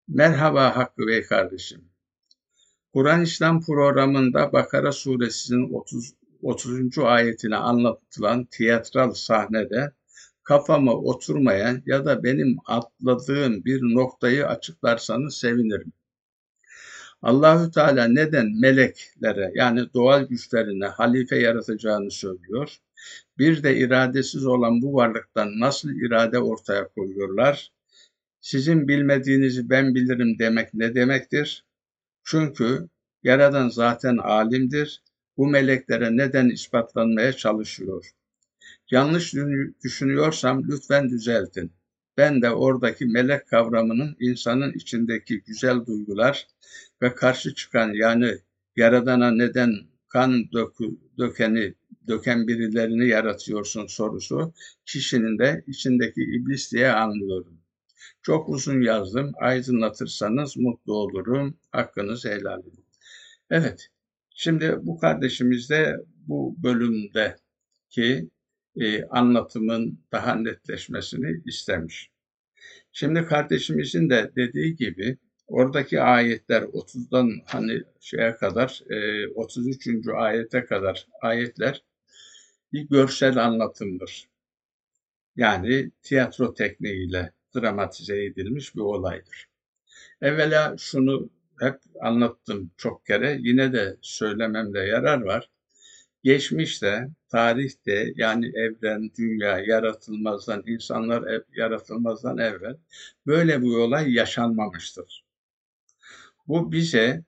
Merhaba 0.08 0.78
Hakkı 0.78 1.08
Bey 1.08 1.24
kardeşim. 1.24 1.90
Kur'an 2.94 3.22
İslam 3.22 3.62
programında 3.62 4.54
Bakara 4.54 4.92
suresinin 4.92 5.74
30, 5.74 6.14
30. 6.48 6.98
ayetine 6.98 7.56
anlatılan 7.56 8.46
tiyatral 8.46 9.14
sahnede 9.14 9.92
kafama 10.44 10.94
oturmayan 10.94 11.84
ya 11.86 12.06
da 12.06 12.24
benim 12.24 12.58
atladığım 12.66 13.66
bir 13.66 13.82
noktayı 13.82 14.48
açıklarsanız 14.48 15.38
sevinirim. 15.38 15.94
Allahü 17.22 17.72
Teala 17.72 18.08
neden 18.08 18.60
meleklere 18.62 19.52
yani 19.56 19.94
doğal 19.94 20.24
güçlerine 20.24 20.86
halife 20.86 21.40
yaratacağını 21.40 22.12
söylüyor? 22.12 22.78
Bir 23.38 23.64
de 23.64 23.78
iradesiz 23.78 24.46
olan 24.46 24.82
bu 24.82 24.94
varlıktan 24.94 25.60
nasıl 25.60 25.90
irade 25.90 26.40
ortaya 26.40 26.88
koyuyorlar? 26.88 27.72
Sizin 28.42 28.88
bilmediğinizi 28.88 29.70
ben 29.70 29.96
bilirim 29.96 30.40
demek 30.40 30.74
ne 30.74 30.96
demektir? 30.96 31.66
Çünkü 32.24 32.90
Yaradan 33.24 33.70
zaten 33.70 34.18
alimdir. 34.18 35.04
Bu 35.38 35.48
meleklere 35.48 36.18
neden 36.18 36.50
ispatlanmaya 36.50 37.34
çalışıyor? 37.34 38.12
Yanlış 38.92 39.34
düşünüyorsam 39.84 40.64
lütfen 40.68 41.10
düzeltin. 41.10 41.72
Ben 42.18 42.42
de 42.42 42.50
oradaki 42.50 43.06
melek 43.06 43.48
kavramının 43.48 44.16
insanın 44.20 44.74
içindeki 44.74 45.42
güzel 45.42 45.86
duygular 45.86 46.48
ve 47.02 47.16
karşı 47.16 47.56
çıkan 47.56 47.94
yani 47.94 48.38
yaradana 48.76 49.32
neden 49.32 49.72
kan 50.10 50.52
dökü, 50.52 50.98
dökeni 51.18 51.74
döken 52.08 52.48
birilerini 52.48 53.08
yaratıyorsun 53.08 53.88
sorusu 53.88 54.54
kişinin 54.86 55.40
de 55.40 55.64
içindeki 55.68 56.22
iblis 56.22 56.72
diye 56.72 56.92
anlıyorum. 56.92 57.58
Çok 58.22 58.50
uzun 58.50 58.82
yazdım. 58.82 59.32
Aydınlatırsanız 59.40 60.58
mutlu 60.58 60.94
olurum. 60.94 61.58
Hakkınız 61.72 62.26
helal. 62.26 62.62
Evet. 63.50 63.90
Şimdi 64.40 64.76
bu 64.82 64.98
kardeşimiz 64.98 65.70
de 65.70 65.98
bu 66.28 66.56
bölümdeki 66.64 68.30
e, 68.80 69.04
anlatımın 69.04 70.00
daha 70.12 70.36
netleşmesini 70.36 71.42
istemiş. 71.46 72.12
Şimdi 72.92 73.26
kardeşimizin 73.26 74.10
de 74.10 74.32
dediği 74.36 74.76
gibi 74.76 75.18
oradaki 75.48 76.02
ayetler 76.02 76.62
30'dan 76.62 77.32
hani 77.46 77.82
şeye 78.00 78.36
kadar 78.36 78.82
e, 78.90 79.28
33. 79.28 79.88
ayete 80.16 80.66
kadar 80.66 81.08
ayetler 81.22 81.84
bir 82.74 82.82
görsel 82.82 83.46
anlatımdır. 83.46 84.30
Yani 85.36 85.92
tiyatro 86.04 86.54
tekniğiyle 86.54 87.32
dramatize 87.56 88.26
edilmiş 88.26 88.76
bir 88.76 88.82
olaydır. 88.82 89.50
Evvela 90.22 90.76
şunu 90.78 91.30
hep 91.60 91.80
anlattım 92.02 92.72
çok 92.78 93.06
kere, 93.06 93.38
yine 93.42 93.74
de 93.74 93.98
söylememde 94.02 94.80
yarar 94.80 95.22
var. 95.22 95.50
Geçmişte, 96.24 97.08
tarihte 97.30 98.14
yani 98.16 98.48
evren, 98.48 99.12
dünya 99.18 99.60
yaratılmazdan, 99.60 100.64
insanlar 100.68 101.24
ev, 101.28 101.42
yaratılmazdan 101.56 102.38
evvel 102.38 102.78
böyle 103.28 103.62
bir 103.62 103.76
olay 103.76 104.14
yaşanmamıştır. 104.14 105.26
Bu 106.48 106.72
bize 106.72 107.24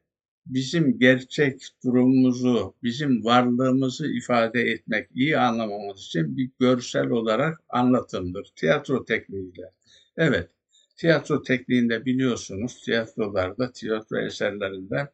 bizim 0.45 0.99
gerçek 0.99 1.61
durumumuzu, 1.83 2.75
bizim 2.83 3.25
varlığımızı 3.25 4.07
ifade 4.07 4.61
etmek, 4.61 5.09
iyi 5.13 5.37
anlamamız 5.37 5.99
için 5.99 6.37
bir 6.37 6.51
görsel 6.59 7.09
olarak 7.09 7.59
anlatımdır. 7.69 8.51
Tiyatro 8.55 9.05
tekniğiyle. 9.05 9.71
Evet, 10.17 10.49
tiyatro 10.99 11.43
tekniğinde 11.43 12.05
biliyorsunuz, 12.05 12.81
tiyatrolarda, 12.81 13.71
tiyatro 13.71 14.19
eserlerinde 14.19 15.11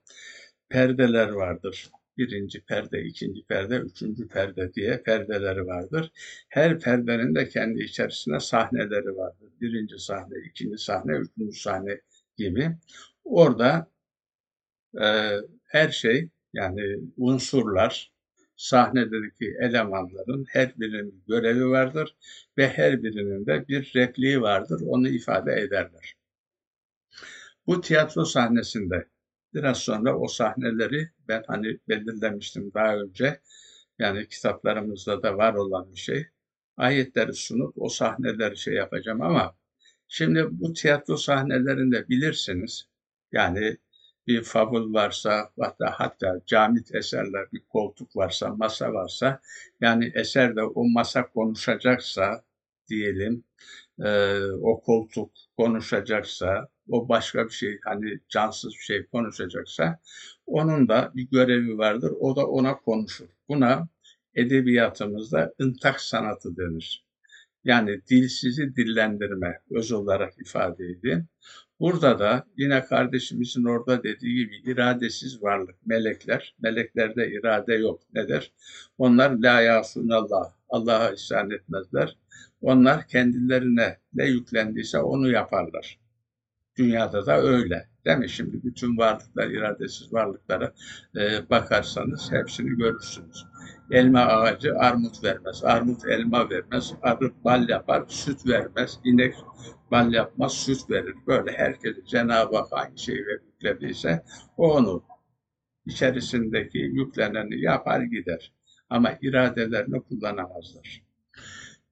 perdeler 0.70 1.30
vardır. 1.30 1.90
Birinci 2.18 2.62
perde, 2.62 3.04
ikinci 3.04 3.44
perde, 3.44 3.78
üçüncü 3.78 4.28
perde 4.28 4.74
diye 4.74 4.98
perdeleri 4.98 5.66
vardır. 5.66 6.12
Her 6.50 6.80
perdenin 6.80 7.36
de 7.36 7.50
kendi 7.50 7.84
içerisinde 7.84 8.40
sahneleri 8.40 9.18
vardır. 9.18 9.50
Birinci 9.62 10.00
sahne, 10.00 10.36
ikinci 10.50 10.78
sahne, 10.78 11.12
üçüncü 11.12 11.60
sahne 11.60 12.02
gibi. 12.38 12.72
Orada 13.24 13.92
e, 15.02 15.08
her 15.68 15.90
şey 15.90 16.30
yani 16.54 17.00
unsurlar, 17.18 18.12
sahnedeki 18.56 19.56
elemanların 19.60 20.46
her 20.50 20.80
birinin 20.80 21.24
görevi 21.28 21.70
vardır 21.70 22.16
ve 22.58 22.70
her 22.70 23.04
birinin 23.04 23.46
de 23.46 23.68
bir 23.68 23.92
repliği 23.96 24.42
vardır. 24.42 24.82
Onu 24.86 25.08
ifade 25.08 25.54
ederler. 25.54 26.16
Bu 27.68 27.82
tiyatro 27.82 28.26
sahnesinde 28.26 29.08
biraz 29.54 29.78
sonra 29.78 30.20
o 30.20 30.28
sahneleri 30.28 31.10
ben 31.28 31.44
hani 31.48 31.80
belirlemiştim 31.90 32.74
daha 32.74 32.96
önce. 32.96 33.42
Yani 34.00 34.28
kitaplarımızda 34.28 35.24
da 35.24 35.38
var 35.38 35.54
olan 35.54 35.92
bir 35.92 36.00
şey. 36.00 36.28
Ayetleri 36.78 37.34
sunup 37.34 37.74
o 37.78 37.90
sahneleri 37.90 38.58
şey 38.58 38.74
yapacağım 38.74 39.22
ama 39.22 39.56
şimdi 40.08 40.48
bu 40.52 40.74
tiyatro 40.74 41.18
sahnelerinde 41.18 42.10
bilirsiniz. 42.10 42.88
Yani 43.32 43.78
bir 44.28 44.44
fabul 44.44 44.94
varsa 44.94 45.50
hatta 45.60 45.92
hatta 45.98 46.42
camit 46.46 46.96
eserler 46.96 47.46
bir 47.54 47.62
koltuk 47.70 48.16
varsa 48.16 48.50
masa 48.56 48.94
varsa 48.94 49.42
yani 49.82 50.12
eserde 50.16 50.64
o 50.64 50.90
masa 50.90 51.28
konuşacaksa 51.30 52.44
diyelim 52.90 53.44
e, 54.00 54.40
o 54.62 54.82
koltuk 54.82 55.32
konuşacaksa 55.58 56.70
o 56.90 57.10
başka 57.10 57.46
bir 57.46 57.54
şey 57.54 57.80
hani 57.86 58.20
cansız 58.30 58.72
bir 58.74 58.84
şey 58.84 59.06
konuşacaksa 59.06 60.00
onun 60.46 60.88
da 60.88 61.12
bir 61.16 61.30
görevi 61.32 61.78
vardır 61.78 62.14
o 62.20 62.36
da 62.36 62.48
ona 62.48 62.78
konuşur. 62.78 63.28
Buna 63.50 63.88
edebiyatımızda 64.36 65.54
ıntak 65.62 66.02
sanatı 66.02 66.58
denir. 66.58 67.06
Yani 67.64 68.02
dilsizi 68.10 68.76
dillendirme 68.76 69.62
öz 69.72 69.92
olarak 69.92 70.34
ifade 70.40 70.86
edin. 70.86 71.26
Burada 71.80 72.20
da 72.20 72.46
yine 72.58 72.86
kardeşimizin 72.86 73.64
orada 73.66 74.04
dediği 74.04 74.36
gibi 74.36 74.72
iradesiz 74.72 75.44
varlık, 75.44 75.76
melekler. 75.86 76.56
Meleklerde 76.62 77.32
irade 77.32 77.74
yok. 77.74 78.02
Nedir? 78.14 78.54
Onlar 78.98 79.32
la 79.32 79.62
yasunallah. 79.62 80.52
Allah'a 80.70 81.12
isyan 81.12 81.52
etmezler. 81.52 82.18
Onlar 82.62 83.08
kendilerine 83.08 83.98
ne 84.14 84.26
yüklendiyse 84.26 85.00
onu 85.00 85.32
yaparlar. 85.32 86.00
Dünyada 86.78 87.26
da 87.26 87.42
öyle. 87.42 87.88
Değil 88.06 88.18
mi? 88.18 88.30
Şimdi 88.30 88.64
bütün 88.64 88.98
varlıklar, 88.98 89.48
iradesiz 89.48 90.14
varlıklara 90.14 90.74
e, 91.16 91.50
bakarsanız 91.50 92.32
hepsini 92.32 92.78
görürsünüz. 92.78 93.46
Elma 93.92 94.20
ağacı 94.20 94.78
armut 94.78 95.24
vermez, 95.24 95.64
armut 95.64 96.06
elma 96.06 96.50
vermez, 96.50 96.94
arı 97.02 97.32
bal 97.44 97.70
yapar, 97.70 98.04
süt 98.08 98.48
vermez, 98.48 99.00
inek 99.04 99.36
bal 99.92 100.14
yapmaz, 100.14 100.54
süt 100.54 100.90
verir. 100.90 101.16
Böyle 101.28 101.52
herkes 101.52 102.06
Cenab-ı 102.06 102.58
Hak 102.58 102.72
hangi 102.72 103.02
şeyi 103.04 103.18
yüklediyse 103.18 104.24
o 104.58 104.74
onu 104.74 105.04
içerisindeki 105.86 106.78
yükleneni 106.78 107.62
yapar 107.62 108.02
gider. 108.02 108.54
Ama 108.90 109.18
iradelerini 109.22 110.02
kullanamazlar. 110.02 111.04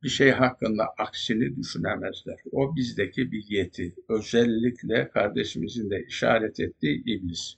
Bir 0.03 0.09
şey 0.09 0.31
hakkında 0.31 0.87
aksini 0.97 1.55
düşünemezler. 1.55 2.39
O 2.51 2.75
bizdeki 2.75 3.31
bir 3.31 3.45
yeti. 3.49 3.95
Özellikle 4.09 5.09
kardeşimizin 5.09 5.89
de 5.89 6.05
işaret 6.07 6.59
ettiği 6.59 7.03
iblis. 7.05 7.55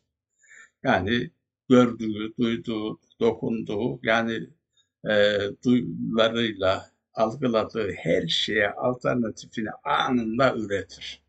Yani 0.83 1.31
gördüğü, 1.69 2.38
duyduğu, 2.39 2.99
dokunduğu 3.19 3.99
yani 4.04 4.49
e, 5.10 5.39
duyularıyla 5.65 6.91
algıladığı 7.13 7.91
her 7.91 8.28
şeye 8.28 8.69
alternatifini 8.71 9.69
anında 9.84 10.56
üretir. 10.56 11.21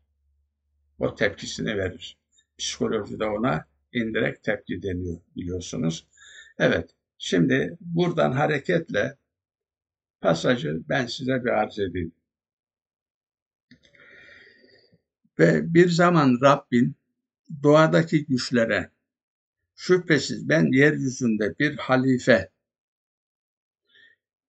O 0.99 1.15
tepkisini 1.15 1.77
verir. 1.77 2.17
Psikolojide 2.57 3.25
ona 3.25 3.65
indirekt 3.93 4.43
tepki 4.43 4.83
deniyor 4.83 5.17
biliyorsunuz. 5.35 6.07
Evet, 6.59 6.89
şimdi 7.17 7.77
buradan 7.81 8.31
hareketle 8.31 9.17
pasajı 10.21 10.81
ben 10.89 11.05
size 11.05 11.45
bir 11.45 11.49
arz 11.49 11.79
edeyim. 11.79 12.11
Ve 15.39 15.73
bir 15.73 15.89
zaman 15.89 16.37
Rabbin 16.41 16.95
doğadaki 17.63 18.25
güçlere 18.25 18.91
şüphesiz 19.77 20.49
ben 20.49 20.71
yeryüzünde 20.71 21.55
bir 21.59 21.77
halife 21.77 22.49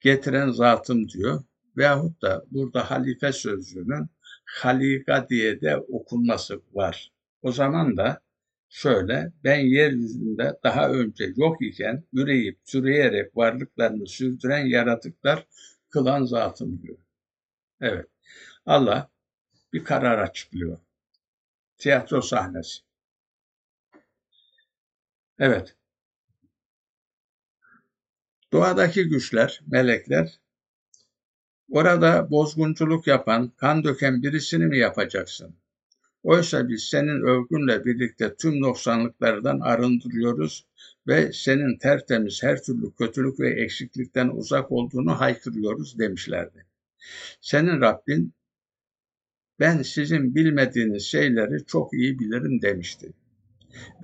getiren 0.01 0.51
zatım 0.51 1.09
diyor. 1.09 1.45
Veyahut 1.77 2.23
da 2.23 2.45
burada 2.51 2.91
halife 2.91 3.33
sözcüğünün 3.33 4.09
halika 4.45 5.29
diye 5.29 5.61
de 5.61 5.77
okunması 5.77 6.61
var. 6.73 7.13
O 7.43 7.53
zaman 7.53 7.97
da 7.97 8.21
şöyle 8.69 9.33
ben 9.45 9.59
yeryüzünde 9.59 10.59
daha 10.65 10.91
önce 10.91 11.33
yok 11.37 11.63
iken 11.63 12.05
üreyip 12.13 12.65
türeyerek 12.65 13.37
varlıklarını 13.37 14.07
sürdüren 14.07 14.67
yaratıklar 14.67 15.47
kılan 15.91 16.25
zatım 16.25 16.83
diyor. 16.83 16.99
Evet. 17.81 18.07
Allah 18.67 19.11
bir 19.73 19.85
karar 19.85 20.19
açıklıyor. 20.19 20.79
Tiyatro 21.79 22.23
sahnesi. 22.23 22.88
Evet. 25.39 25.77
Doğadaki 28.53 29.05
güçler, 29.05 29.61
melekler, 29.67 30.41
orada 31.71 32.31
bozgunculuk 32.31 33.07
yapan, 33.07 33.53
kan 33.57 33.85
döken 33.85 34.23
birisini 34.23 34.67
mi 34.67 34.79
yapacaksın? 34.79 35.55
Oysa 36.23 36.69
biz 36.69 36.85
senin 36.85 37.23
övgünle 37.23 37.85
birlikte 37.85 38.37
tüm 38.37 38.61
noksanlıklardan 38.61 39.61
arındırıyoruz 39.61 40.67
ve 41.07 41.33
senin 41.33 41.79
tertemiz 41.79 42.43
her 42.43 42.63
türlü 42.63 42.95
kötülük 42.95 43.41
ve 43.41 43.63
eksiklikten 43.63 44.29
uzak 44.29 44.73
olduğunu 44.73 45.21
haykırıyoruz 45.21 45.99
demişlerdi. 45.99 46.67
Senin 47.41 47.81
Rabbin 47.81 48.35
ben 49.61 49.83
sizin 49.83 50.35
bilmediğiniz 50.35 51.03
şeyleri 51.03 51.67
çok 51.67 51.93
iyi 51.93 52.19
bilirim 52.19 52.63
demişti. 52.63 53.13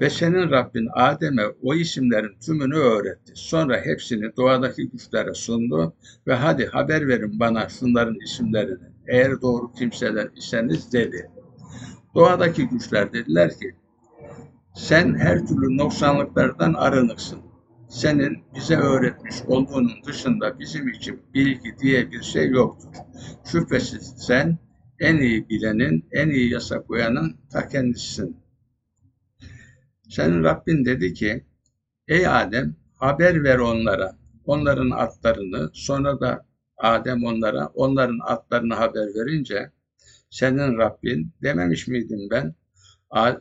Ve 0.01 0.11
senin 0.11 0.51
Rabbin 0.51 0.89
Adem'e 0.95 1.43
o 1.63 1.75
isimlerin 1.75 2.39
tümünü 2.47 2.77
öğretti. 2.77 3.33
Sonra 3.35 3.81
hepsini 3.81 4.37
doğadaki 4.37 4.91
güçlere 4.91 5.35
sundu 5.35 5.95
ve 6.27 6.35
hadi 6.35 6.67
haber 6.67 7.09
verin 7.09 7.41
bana 7.41 7.69
şunların 7.69 8.19
isimlerini. 8.25 8.95
Eğer 9.07 9.41
doğru 9.41 9.73
kimseler 9.73 10.29
iseniz 10.37 10.93
dedi. 10.93 11.31
Doğadaki 12.15 12.69
güçler 12.69 13.13
dediler 13.13 13.51
ki 13.51 13.75
sen 14.75 15.15
her 15.15 15.47
türlü 15.47 15.77
noksanlıklardan 15.77 16.75
arınıksın. 16.75 17.39
Senin 17.89 18.39
bize 18.55 18.77
öğretmiş 18.77 19.35
olduğunun 19.47 19.93
dışında 20.07 20.59
bizim 20.59 20.89
için 20.89 21.23
bilgi 21.35 21.79
diye 21.79 22.11
bir 22.11 22.23
şey 22.23 22.49
yoktur. 22.49 22.89
Şüphesiz 23.45 24.15
sen 24.19 24.59
en 25.01 25.17
iyi 25.17 25.49
bilenin, 25.49 26.05
en 26.13 26.31
iyi 26.31 26.53
yasa 26.53 26.83
koyanın 26.83 27.37
ta 27.53 27.69
kendisisin. 27.69 28.44
Senin 30.09 30.45
Rabbin 30.45 30.85
dedi 30.85 31.15
ki, 31.15 31.45
ey 32.09 32.27
Adem 32.27 32.77
haber 32.95 33.45
ver 33.45 33.59
onlara, 33.59 34.19
onların 34.45 34.91
atlarını, 34.91 35.71
sonra 35.73 36.21
da 36.21 36.47
Adem 36.77 37.25
onlara, 37.25 37.67
onların 37.67 38.19
atlarını 38.25 38.75
haber 38.75 39.07
verince, 39.15 39.71
senin 40.31 40.79
Rabbin 40.79 41.33
dememiş 41.43 41.89
miydim 41.89 42.29
ben 42.31 42.55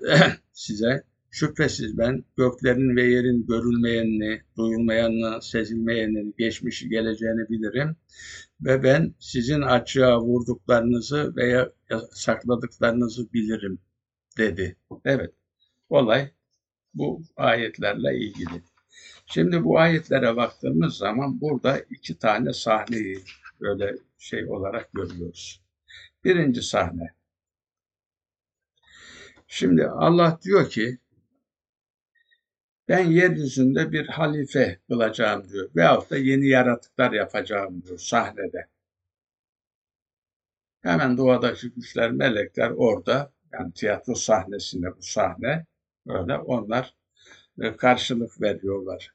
size, 0.53 1.03
şüphesiz 1.31 1.97
ben 1.97 2.23
göklerin 2.37 2.95
ve 2.95 3.03
yerin 3.03 3.45
görülmeyenini, 3.47 4.41
duyulmayanını, 4.57 5.41
sezilmeyenini, 5.41 6.33
geçmişi, 6.37 6.89
geleceğini 6.89 7.49
bilirim. 7.49 7.95
Ve 8.61 8.83
ben 8.83 9.15
sizin 9.19 9.61
açığa 9.61 10.21
vurduklarınızı 10.21 11.35
veya 11.35 11.71
sakladıklarınızı 12.11 13.33
bilirim 13.33 13.79
dedi. 14.37 14.77
Evet, 15.05 15.33
olay 15.89 16.31
bu 16.93 17.21
ayetlerle 17.35 18.17
ilgili. 18.17 18.61
Şimdi 19.25 19.63
bu 19.63 19.79
ayetlere 19.79 20.35
baktığımız 20.35 20.97
zaman 20.97 21.41
burada 21.41 21.79
iki 21.79 22.17
tane 22.17 22.53
sahneyi 22.53 23.23
böyle 23.61 23.95
şey 24.17 24.49
olarak 24.49 24.91
görüyoruz. 24.93 25.61
Birinci 26.23 26.61
sahne. 26.61 27.13
Şimdi 29.47 29.87
Allah 29.87 30.39
diyor 30.43 30.69
ki 30.69 30.97
ben 32.87 33.05
yeryüzünde 33.11 33.91
bir 33.91 34.07
halife 34.07 34.79
kılacağım 34.87 35.49
diyor. 35.49 35.69
Veyahut 35.75 36.11
da 36.11 36.17
yeni 36.17 36.47
yaratıklar 36.47 37.11
yapacağım 37.11 37.83
diyor 37.83 37.97
sahnede. 37.97 38.67
Hemen 40.81 41.17
doğadaki 41.17 41.69
güçler, 41.69 42.11
melekler 42.11 42.69
orada. 42.69 43.33
Yani 43.53 43.73
tiyatro 43.73 44.15
sahnesinde 44.15 44.97
bu 44.97 45.01
sahne. 45.01 45.65
Öyle 46.07 46.37
onlar 46.37 46.93
e, 47.61 47.75
karşılık 47.75 48.41
veriyorlar. 48.41 49.13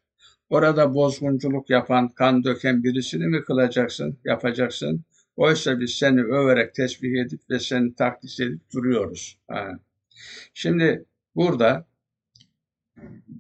Orada 0.51 0.95
bozgunculuk 0.95 1.71
yapan, 1.71 2.09
kan 2.09 2.45
döken 2.45 2.83
birisini 2.83 3.27
mi 3.27 3.45
kılacaksın, 3.45 4.19
yapacaksın? 4.25 5.05
Oysa 5.37 5.81
biz 5.81 5.95
seni 5.95 6.21
överek 6.23 6.75
tesbih 6.75 7.21
edip 7.21 7.41
ve 7.51 7.59
seni 7.59 7.95
takdis 7.95 8.41
edip 8.41 8.61
duruyoruz. 8.75 9.39
Ha. 9.49 9.69
Şimdi 10.55 11.05
burada 11.35 11.87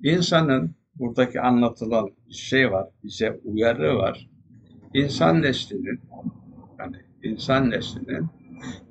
insanın 0.03 0.75
buradaki 0.95 1.41
anlatılan 1.41 2.11
şey 2.31 2.73
var, 2.73 2.89
bize 3.05 3.41
uyarı 3.45 3.97
var. 3.97 4.31
İnsan 4.95 5.43
neslinin, 5.43 6.01
yani 6.79 6.97
insan 7.23 7.71
neslinin 7.71 8.29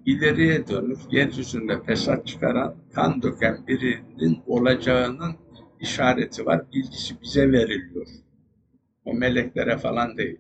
ileriye 0.06 0.68
dönüp 0.68 0.98
yeryüzünde 1.12 1.84
fesat 1.84 2.28
çıkaran, 2.28 2.76
kan 2.94 3.22
döken 3.22 3.68
birinin 3.68 4.42
olacağının 4.48 5.36
işareti 5.80 6.46
var, 6.46 6.72
bilgisi 6.74 7.22
bize 7.22 7.52
veriliyor. 7.52 8.08
O 9.06 9.14
meleklere 9.14 9.78
falan 9.78 10.18
değil. 10.18 10.40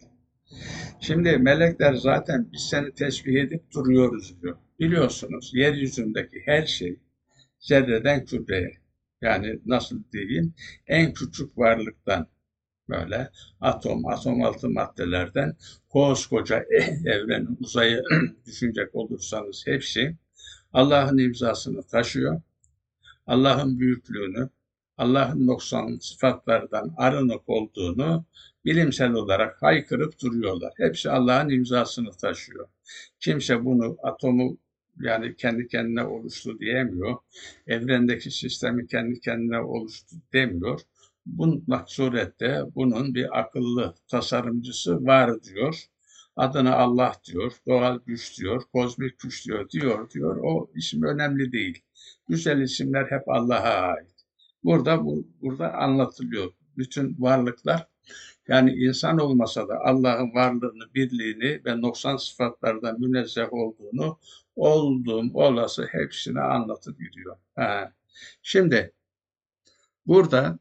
Şimdi 0.99 1.37
melekler 1.37 1.93
zaten 1.93 2.49
biz 2.53 2.61
seni 2.61 2.91
tesbih 2.93 3.41
edip 3.41 3.71
duruyoruz 3.73 4.41
diyor. 4.41 4.57
Biliyorsunuz 4.79 5.51
yeryüzündeki 5.53 6.41
her 6.45 6.65
şey 6.65 6.99
zerreden 7.59 8.25
kübreye 8.25 8.77
yani 9.21 9.59
nasıl 9.65 10.03
diyeyim 10.11 10.53
en 10.87 11.13
küçük 11.13 11.57
varlıktan 11.57 12.27
böyle 12.89 13.31
atom, 13.61 14.05
atom 14.05 14.43
altı 14.43 14.69
maddelerden 14.69 15.55
koskoca 15.89 16.65
evrenin 17.05 17.57
uzayı 17.59 18.03
düşünecek 18.45 18.95
olursanız 18.95 19.63
hepsi 19.67 20.15
Allah'ın 20.73 21.17
imzasını 21.17 21.83
taşıyor. 21.83 22.41
Allah'ın 23.27 23.79
büyüklüğünü, 23.79 24.49
Allah'ın 24.97 25.47
noksan 25.47 25.97
sıfatlardan 26.01 26.93
arınık 26.97 27.49
olduğunu 27.49 28.25
bilimsel 28.65 29.11
olarak 29.11 29.61
haykırıp 29.61 30.19
duruyorlar. 30.21 30.73
Hepsi 30.77 31.09
Allah'ın 31.09 31.49
imzasını 31.49 32.11
taşıyor. 32.11 32.67
Kimse 33.19 33.65
bunu 33.65 33.97
atomu 34.03 34.57
yani 34.99 35.35
kendi 35.35 35.67
kendine 35.67 36.03
oluştu 36.03 36.59
diyemiyor. 36.59 37.15
Evrendeki 37.67 38.31
sistemi 38.31 38.87
kendi 38.87 39.19
kendine 39.19 39.59
oluştu 39.59 40.15
demiyor. 40.33 40.81
Bu 41.27 41.61
surette 41.87 42.63
bunun 42.75 43.15
bir 43.15 43.39
akıllı 43.39 43.95
tasarımcısı 44.07 45.05
var 45.05 45.43
diyor. 45.43 45.83
Adına 46.35 46.75
Allah 46.75 47.13
diyor, 47.25 47.51
doğal 47.67 47.99
güç 48.05 48.39
diyor, 48.39 48.63
kozmik 48.73 49.19
güç 49.19 49.45
diyor, 49.47 49.69
diyor, 49.69 50.09
diyor. 50.09 50.37
O 50.43 50.69
isim 50.75 51.03
önemli 51.03 51.51
değil. 51.51 51.83
Güzel 52.29 52.61
isimler 52.61 53.05
hep 53.11 53.29
Allah'a 53.29 53.93
ait. 53.93 54.15
Burada 54.63 55.05
bu, 55.05 55.27
burada 55.41 55.73
anlatılıyor. 55.73 56.51
Bütün 56.77 57.15
varlıklar 57.19 57.87
yani 58.47 58.71
insan 58.71 59.17
olmasa 59.17 59.67
da 59.67 59.79
Allah'ın 59.85 60.33
varlığını, 60.33 60.93
birliğini 60.95 61.61
ve 61.65 61.81
noksan 61.81 62.17
sıfatlardan 62.17 62.99
münezzeh 62.99 63.53
olduğunu 63.53 64.19
olduğum 64.55 65.33
olası 65.33 65.87
hepsini 65.91 66.41
anlatıp 66.41 66.99
gidiyor. 66.99 67.37
Ha. 67.55 67.93
Şimdi 68.41 68.93
burada 70.05 70.59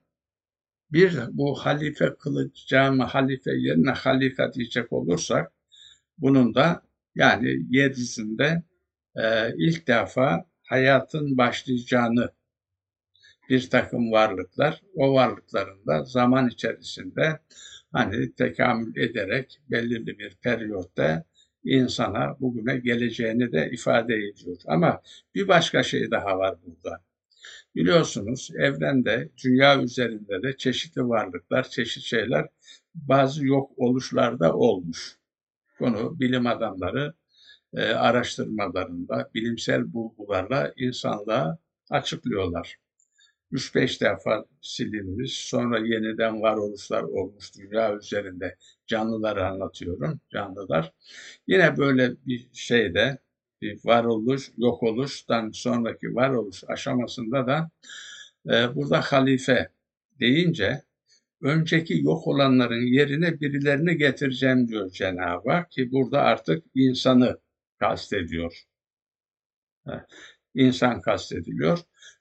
bir 0.92 1.18
bu 1.32 1.54
halife 1.54 2.14
kılacağımı 2.18 3.02
halife 3.04 3.50
yerine 3.52 3.90
halife 3.90 4.52
diyecek 4.54 4.92
olursak 4.92 5.52
bunun 6.18 6.54
da 6.54 6.82
yani 7.14 7.58
yeryüzünde 7.70 8.62
e, 9.16 9.54
ilk 9.56 9.88
defa 9.88 10.46
hayatın 10.62 11.38
başlayacağını 11.38 12.30
bir 13.50 13.70
takım 13.70 14.12
varlıklar, 14.12 14.82
o 14.94 15.14
varlıkların 15.14 15.86
da 15.86 16.04
zaman 16.04 16.48
içerisinde 16.48 17.40
hani 17.92 18.34
tekamül 18.34 18.96
ederek 18.96 19.60
belirli 19.70 20.18
bir 20.18 20.36
periyotta 20.36 21.24
insana 21.64 22.36
bugüne 22.40 22.78
geleceğini 22.78 23.52
de 23.52 23.70
ifade 23.72 24.14
ediyor. 24.14 24.56
Ama 24.66 25.02
bir 25.34 25.48
başka 25.48 25.82
şey 25.82 26.10
daha 26.10 26.38
var 26.38 26.56
burada. 26.66 27.05
Biliyorsunuz 27.76 28.50
evrende, 28.58 29.28
dünya 29.44 29.82
üzerinde 29.82 30.42
de 30.42 30.56
çeşitli 30.56 31.08
varlıklar, 31.08 31.68
çeşitli 31.68 32.06
şeyler 32.06 32.48
bazı 32.94 33.46
yok 33.46 33.70
oluşlarda 33.76 34.54
olmuş. 34.54 35.18
Bunu 35.80 36.20
bilim 36.20 36.46
adamları 36.46 37.14
e, 37.74 37.82
araştırmalarında, 37.82 39.30
bilimsel 39.34 39.92
bulgularla 39.92 40.72
insanlığa 40.76 41.58
açıklıyorlar. 41.90 42.76
3-5 43.52 44.00
defa 44.00 44.44
silinmiş, 44.62 45.48
sonra 45.48 45.78
yeniden 45.78 46.42
varoluşlar 46.42 47.02
olmuş 47.02 47.58
dünya 47.58 47.96
üzerinde. 47.96 48.56
Canlıları 48.86 49.46
anlatıyorum, 49.46 50.20
canlılar. 50.30 50.92
Yine 51.46 51.76
böyle 51.76 52.12
bir 52.26 52.48
şeyde, 52.52 53.18
varoluş, 53.62 54.50
yok 54.58 54.82
oluştan 54.82 55.50
sonraki 55.50 56.14
varoluş 56.14 56.64
aşamasında 56.68 57.46
da 57.46 57.70
e, 58.46 58.74
burada 58.74 59.00
halife 59.00 59.68
deyince 60.20 60.82
önceki 61.42 62.02
yok 62.02 62.26
olanların 62.26 62.86
yerine 62.86 63.40
birilerini 63.40 63.96
getireceğim 63.96 64.68
diyor 64.68 64.90
Cenab-ı 64.90 65.50
Hak 65.50 65.70
ki 65.70 65.92
burada 65.92 66.22
artık 66.22 66.64
insanı 66.74 67.38
kastediyor. 67.78 68.62
İnsan 70.54 71.00
kastediliyor 71.00 71.78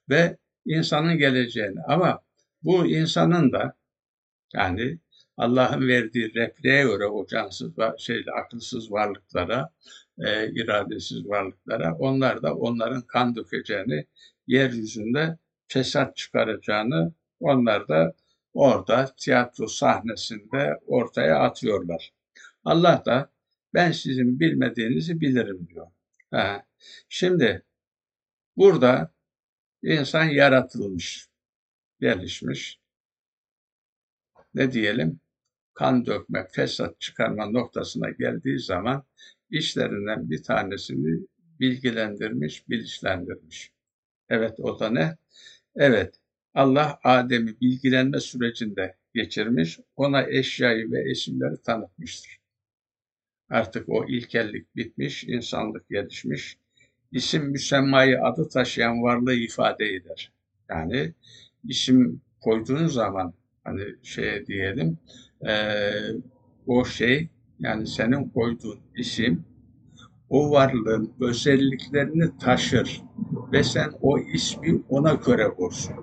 ve 0.09 0.37
insanın 0.65 1.17
geleceğini 1.17 1.81
ama 1.87 2.21
bu 2.63 2.87
insanın 2.87 3.51
da 3.51 3.77
yani 4.53 4.99
Allah'ın 5.37 5.87
verdiği 5.87 6.33
repliğe 6.35 6.83
göre 6.83 7.05
o 7.05 7.27
cansız 7.27 7.73
şeyle 7.97 8.31
akılsız 8.31 8.91
varlıklara, 8.91 9.69
e, 10.19 10.51
iradesiz 10.51 11.27
varlıklara 11.27 11.95
onlar 11.95 12.43
da 12.43 12.55
onların 12.55 13.01
kan 13.01 13.35
dökeceğini, 13.35 14.05
yeryüzünde 14.47 15.37
fesat 15.67 16.17
çıkaracağını 16.17 17.13
onlar 17.39 17.87
da 17.87 18.13
orada 18.53 19.15
tiyatro 19.17 19.67
sahnesinde 19.67 20.79
ortaya 20.87 21.39
atıyorlar. 21.39 22.13
Allah 22.65 23.03
da 23.05 23.31
ben 23.73 23.91
sizin 23.91 24.39
bilmediğinizi 24.39 25.21
bilirim 25.21 25.67
diyor. 25.67 25.87
Ha. 26.31 26.65
Şimdi 27.09 27.63
burada 28.57 29.11
insan 29.83 30.23
yaratılmış. 30.23 31.27
gelişmiş. 31.99 32.79
Ne 34.53 34.71
diyelim? 34.71 35.19
Kan 35.73 36.05
dökme, 36.05 36.47
fesat 36.51 37.01
çıkarma 37.01 37.45
noktasına 37.45 38.09
geldiği 38.09 38.59
zaman 38.59 39.03
işlerinden 39.57 40.29
bir 40.29 40.43
tanesini 40.43 41.19
bilgilendirmiş, 41.59 42.69
bilinçlendirmiş. 42.69 43.71
Evet 44.29 44.59
o 44.59 44.79
da 44.79 44.89
ne? 44.89 45.17
Evet 45.75 46.15
Allah 46.53 46.99
Adem'i 47.03 47.61
bilgilenme 47.61 48.19
sürecinde 48.19 48.95
geçirmiş, 49.13 49.79
ona 49.95 50.27
eşyayı 50.27 50.91
ve 50.91 51.11
isimleri 51.11 51.61
tanıtmıştır. 51.61 52.39
Artık 53.49 53.89
o 53.89 54.05
ilkellik 54.07 54.75
bitmiş, 54.75 55.23
insanlık 55.23 55.89
gelişmiş. 55.89 56.57
İsim 57.11 57.45
müsemmayı 57.45 58.21
adı 58.21 58.49
taşıyan 58.49 59.03
varlığı 59.03 59.33
ifade 59.33 59.95
eder. 59.95 60.31
Yani 60.69 61.13
isim 61.63 62.21
koyduğun 62.41 62.87
zaman 62.87 63.33
hani 63.63 63.83
şey 64.03 64.47
diyelim 64.47 64.97
e, 65.47 65.81
o 66.67 66.85
şey 66.85 67.29
yani 67.59 67.87
senin 67.87 68.29
koyduğun 68.29 68.79
isim 68.95 69.45
o 70.29 70.51
varlığın 70.51 71.13
özelliklerini 71.19 72.37
taşır 72.37 73.01
ve 73.51 73.63
sen 73.63 73.91
o 74.01 74.19
ismi 74.19 74.81
ona 74.89 75.13
göre 75.13 75.47
vursun. 75.57 75.95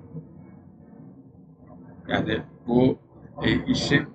Yani 2.09 2.43
bu 2.67 2.99
e, 3.43 3.73
isim 3.73 4.07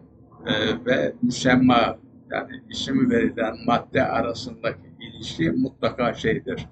e, 0.46 0.86
ve 0.86 1.14
müsemma 1.22 2.00
yani 2.32 2.62
isim 2.70 3.12
verilen 3.12 3.56
madde 3.66 4.04
arasındaki 4.04 4.88
ilişki 5.00 5.52
mutlaka 5.52 6.14
şeydir. 6.14 6.68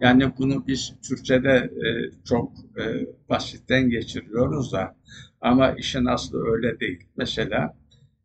Yani 0.00 0.32
bunu 0.38 0.66
biz 0.66 0.94
Türkçe'de 1.08 1.50
e, 1.50 1.88
çok 2.24 2.52
e, 2.78 3.06
basitten 3.28 3.90
geçiriyoruz 3.90 4.72
da 4.72 4.96
ama 5.40 5.72
işin 5.72 6.04
aslı 6.04 6.46
öyle 6.46 6.80
değil. 6.80 7.06
Mesela 7.16 7.76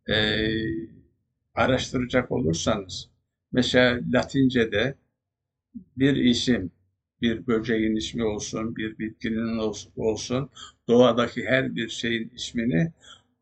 e, 0.10 0.16
araştıracak 1.56 2.32
olursanız 2.32 3.10
mesela 3.52 4.00
Latince'de 4.14 4.96
bir 5.98 6.16
isim 6.16 6.72
bir 7.22 7.48
böceğin 7.48 7.96
ismi 7.96 8.24
olsun, 8.24 8.76
bir 8.76 9.00
bitkinin 9.00 9.58
olsun, 9.98 10.50
doğadaki 10.88 11.46
her 11.46 11.76
bir 11.76 11.90
şeyin 11.90 12.30
ismini 12.36 12.92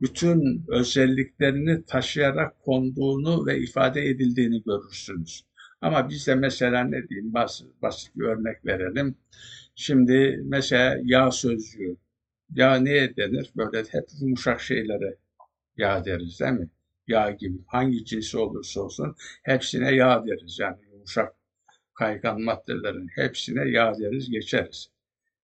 bütün 0.02 0.66
özelliklerini 0.68 1.86
taşıyarak 1.86 2.60
konduğunu 2.62 3.46
ve 3.46 3.60
ifade 3.60 4.08
edildiğini 4.10 4.64
görürsünüz. 4.64 5.44
Ama 5.82 6.10
bizde 6.10 6.36
mesela 6.36 6.84
ne 6.84 7.10
diyeyim 7.10 7.34
basit, 7.34 7.68
basit 7.82 8.16
bir 8.16 8.24
örnek 8.24 8.66
verelim. 8.66 9.16
Şimdi 9.76 10.42
mesela 10.46 10.98
yağ 11.04 11.32
sözcüğü. 11.32 11.98
Yağ 12.56 12.76
neye 12.76 13.16
denir? 13.18 13.52
Böyle 13.58 13.84
hep 13.92 14.06
yumuşak 14.22 14.62
şeylere 14.62 15.18
yağ 15.78 16.06
deriz 16.06 16.40
değil 16.40 16.52
mi? 16.54 16.70
Yağ 17.08 17.32
gibi. 17.32 17.58
Hangi 17.68 18.06
cinsi 18.06 18.38
olursa 18.38 18.82
olsun 18.82 19.16
hepsine 19.44 19.96
yağ 19.96 20.26
deriz. 20.28 20.60
Yani 20.60 20.78
yumuşak 20.92 21.36
kaygan 21.94 22.42
maddelerin 22.42 23.08
hepsine 23.16 23.70
yağ 23.70 23.94
deriz 24.00 24.30
geçeriz. 24.30 24.90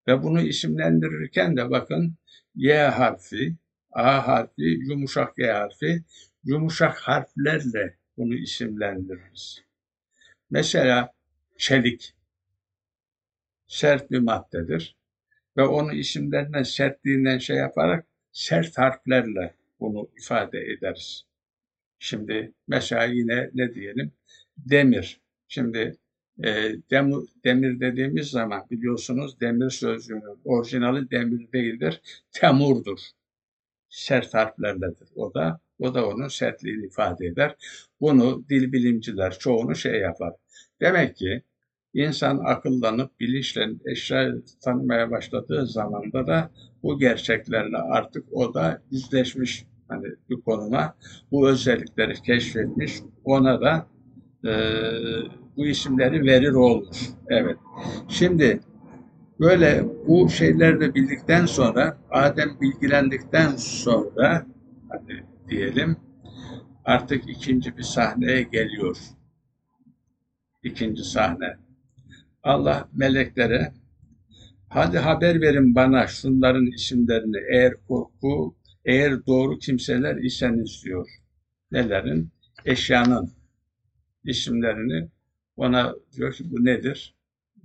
Ve 0.07 0.23
bunu 0.23 0.41
isimlendirirken 0.41 1.57
de 1.57 1.69
bakın 1.69 2.15
Y 2.55 2.87
harfi, 2.87 3.55
A 3.91 4.27
harfi, 4.27 4.61
yumuşak 4.61 5.37
Y 5.37 5.51
harfi, 5.51 6.03
yumuşak 6.43 6.97
harflerle 6.97 7.97
bunu 8.17 8.35
isimlendiririz. 8.35 9.63
Mesela 10.49 11.13
çelik 11.57 12.13
sert 13.67 14.11
bir 14.11 14.19
maddedir 14.19 14.95
ve 15.57 15.63
onu 15.63 15.93
isimlerinden 15.93 16.63
sertliğinden 16.63 17.37
şey 17.37 17.57
yaparak 17.57 18.05
sert 18.31 18.77
harflerle 18.77 19.55
bunu 19.79 20.09
ifade 20.17 20.59
ederiz. 20.59 21.28
Şimdi 21.99 22.53
mesela 22.67 23.03
yine 23.05 23.49
ne 23.53 23.73
diyelim? 23.73 24.11
Demir. 24.57 25.21
Şimdi 25.47 25.97
e, 26.43 26.71
demir, 26.91 27.17
demir 27.45 27.79
dediğimiz 27.79 28.27
zaman 28.27 28.67
biliyorsunuz 28.71 29.39
demir 29.41 29.69
sözcüğünün 29.69 30.39
orijinali 30.45 31.11
demir 31.11 31.51
değildir, 31.53 32.01
temurdur. 32.31 32.99
Sert 33.89 34.33
harflerledir. 34.33 35.07
O 35.15 35.33
da 35.33 35.59
o 35.79 35.93
da 35.93 36.07
onun 36.07 36.27
sertliğini 36.27 36.85
ifade 36.85 37.25
eder. 37.25 37.55
Bunu 38.01 38.45
dil 38.49 38.71
bilimciler 38.71 39.39
çoğunu 39.39 39.75
şey 39.75 39.99
yapar. 40.01 40.33
Demek 40.81 41.15
ki 41.15 41.43
insan 41.93 42.37
akıllanıp 42.45 43.19
bilinçle 43.19 43.69
eşya 43.85 44.33
tanımaya 44.61 45.11
başladığı 45.11 45.67
zamanda 45.67 46.27
da 46.27 46.51
bu 46.83 46.99
gerçeklerle 46.99 47.77
artık 47.77 48.25
o 48.31 48.53
da 48.53 48.81
yüzleşmiş 48.91 49.65
hani 49.89 50.07
bir 50.29 50.41
konuma 50.41 50.95
bu 51.31 51.49
özellikleri 51.49 52.13
keşfetmiş. 52.13 52.99
Ona 53.23 53.61
da 53.61 53.87
e, 54.45 54.51
bu 55.57 55.65
isimleri 55.65 56.23
verir 56.23 56.53
olmuş. 56.53 56.97
Evet. 57.27 57.57
Şimdi 58.07 58.59
böyle 59.39 59.85
bu 60.07 60.29
şeyleri 60.29 60.95
bildikten 60.95 61.45
sonra 61.45 61.97
Adem 62.11 62.49
bilgilendikten 62.61 63.55
sonra 63.55 64.45
hani 64.89 65.23
diyelim 65.49 65.97
artık 66.85 67.29
ikinci 67.29 67.77
bir 67.77 67.83
sahneye 67.83 68.41
geliyor. 68.41 68.97
İkinci 70.63 71.03
sahne. 71.03 71.57
Allah 72.43 72.89
meleklere 72.93 73.73
hadi 74.69 74.97
haber 74.97 75.41
verin 75.41 75.75
bana 75.75 76.07
şunların 76.07 76.65
isimlerini 76.65 77.37
eğer 77.53 77.73
korku 77.87 78.55
eğer 78.85 79.25
doğru 79.25 79.59
kimseler 79.59 80.15
iseniz 80.15 80.81
diyor. 80.85 81.09
Nelerin? 81.71 82.29
Eşyanın 82.65 83.31
isimlerini 84.23 85.09
ona 85.57 85.95
diyor 86.15 86.33
ki 86.33 86.51
bu 86.51 86.65
nedir? 86.65 87.15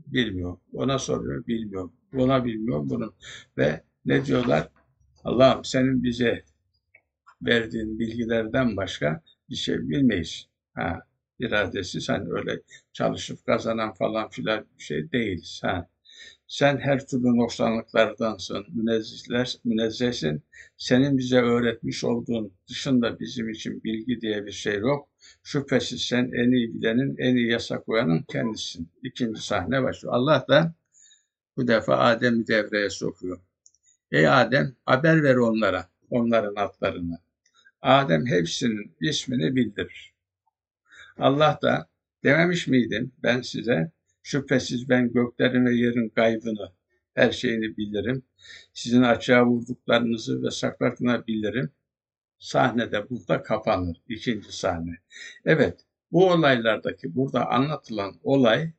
Bilmiyor. 0.07 0.59
Ona 0.73 0.99
soruyor, 0.99 1.47
bilmiyor. 1.47 1.91
Ona 2.15 2.45
bilmiyor 2.45 2.81
bunun. 2.85 3.15
Ve 3.59 3.83
ne 4.05 4.27
diyorlar? 4.27 4.69
Allah'ım 5.25 5.65
senin 5.65 6.03
bize 6.03 6.45
verdiğin 7.43 7.99
bilgilerden 7.99 8.77
başka 8.77 9.23
bir 9.51 9.55
şey 9.55 9.79
bilmeyiz. 9.89 10.49
Ha, 10.75 11.03
iradesi 11.39 12.01
sen 12.01 12.27
öyle 12.31 12.61
çalışıp 12.93 13.47
kazanan 13.47 13.95
falan 13.95 14.29
filan 14.29 14.67
bir 14.79 14.83
şey 14.83 15.13
değiliz. 15.13 15.61
Ha. 15.65 15.89
Sen 16.55 16.79
her 16.79 17.07
türlü 17.07 17.37
noksanlıklardansın, 17.37 18.67
münezzehler, 18.75 19.57
münezzehsin. 19.65 20.43
Senin 20.77 21.19
bize 21.19 21.41
öğretmiş 21.41 22.05
olduğun 22.05 22.53
dışında 22.69 23.21
bizim 23.21 23.51
için 23.51 23.85
bilgi 23.85 24.21
diye 24.21 24.47
bir 24.47 24.53
şey 24.53 24.79
yok. 24.79 25.09
Şüphesiz 25.43 26.03
sen 26.03 26.31
en 26.33 26.51
iyi 26.53 26.75
bilenin, 26.75 27.17
en 27.19 27.37
iyi 27.37 27.51
yasak 27.51 27.87
koyanın 27.87 28.23
kendisin. 28.23 28.89
İkinci 29.03 29.43
sahne 29.43 29.83
başlıyor. 29.83 30.15
Allah 30.15 30.45
da 30.49 30.75
bu 31.57 31.69
defa 31.69 31.99
Adem'i 31.99 32.47
devreye 32.47 32.91
sokuyor. 32.91 33.41
Ey 34.13 34.29
Adem 34.29 34.77
haber 34.87 35.23
ver 35.23 35.37
onlara, 35.37 35.89
onların 36.11 36.55
adlarını. 36.57 37.19
Adem 37.83 38.27
hepsinin 38.27 38.97
ismini 39.01 39.57
bildirir. 39.57 40.15
Allah 41.19 41.59
da 41.63 41.89
dememiş 42.25 42.67
miydim 42.67 43.13
ben 43.23 43.41
size 43.41 43.94
şüphesiz 44.25 44.89
ben 44.89 45.13
göklerin 45.13 45.67
ve 45.67 45.75
yerin 45.75 46.13
gaybını 46.17 46.73
her 47.15 47.31
şeyini 47.31 47.77
bilirim. 47.77 48.23
Sizin 48.73 49.03
açığa 49.03 49.47
vurduklarınızı 49.47 50.43
ve 50.43 50.51
sakladığını 50.51 51.27
bilirim 51.27 51.71
sahnede 52.39 53.11
burada 53.11 53.43
kapanır. 53.43 53.97
ikinci 54.09 54.57
sahne. 54.57 54.99
Evet, 55.45 55.81
bu 56.13 56.31
olaylardaki 56.31 57.15
burada 57.15 57.51
anlatılan 57.51 58.15
olay 58.23 58.73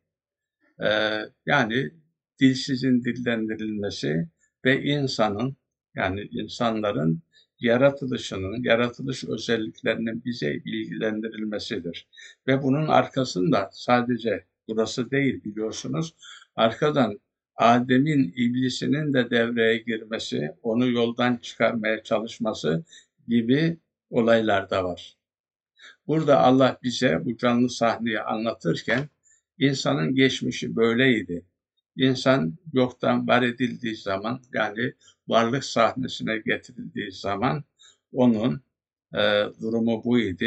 e, 0.80 1.20
yani 1.46 1.92
dilsizin 2.40 3.04
dillendirilmesi 3.04 4.30
ve 4.66 4.84
insanın 4.84 5.58
yani 5.96 6.22
insanların 6.22 7.24
yaratılışının, 7.60 8.64
yaratılış 8.64 9.24
özelliklerinin 9.24 10.26
bize 10.26 10.66
bilgilendirilmesidir. 10.66 12.08
Ve 12.48 12.64
bunun 12.64 12.88
arkasında 12.88 13.70
sadece 13.74 14.46
burası 14.68 15.12
değil 15.12 15.44
biliyorsunuz, 15.44 16.16
arkadan 16.56 17.20
Adem'in 17.56 18.34
iblisinin 18.38 19.14
de 19.14 19.30
devreye 19.30 19.78
girmesi, 19.78 20.52
onu 20.64 20.92
yoldan 20.92 21.38
çıkarmaya 21.38 22.04
çalışması 22.04 22.84
gibi 23.28 23.78
olaylar 24.10 24.70
da 24.70 24.84
var. 24.84 25.18
Burada 26.08 26.40
Allah 26.40 26.78
bize 26.84 27.26
bu 27.26 27.38
canlı 27.38 27.70
sahneyi 27.70 28.20
anlatırken 28.20 29.10
insanın 29.60 30.16
geçmişi 30.16 30.76
böyleydi. 30.76 31.46
İnsan 31.98 32.58
yoktan 32.74 33.28
var 33.28 33.42
edildiği 33.42 33.96
zaman 33.96 34.42
yani 34.54 34.94
varlık 35.28 35.66
sahnesine 35.66 36.38
getirildiği 36.38 37.12
zaman 37.12 37.64
onun 38.14 38.62
e, 39.14 39.44
durumu 39.62 40.04
buydu. 40.04 40.46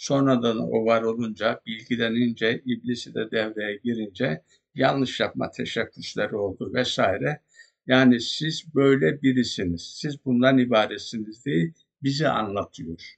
Sonradan 0.00 0.58
o 0.58 0.86
var 0.86 1.02
olunca, 1.02 1.60
bilgilenince, 1.66 2.62
iblisi 2.64 3.14
de 3.14 3.30
devreye 3.30 3.76
girince 3.84 4.42
yanlış 4.74 5.20
yapma 5.20 5.50
teşebbüsleri 5.50 6.36
oldu 6.36 6.70
vesaire. 6.74 7.40
Yani 7.86 8.20
siz 8.20 8.74
böyle 8.74 9.22
birisiniz. 9.22 9.82
Siz 9.82 10.24
bundan 10.24 10.58
ibaretsiniz 10.58 11.44
diye 11.44 11.72
bize 12.02 12.28
anlatıyor. 12.28 13.16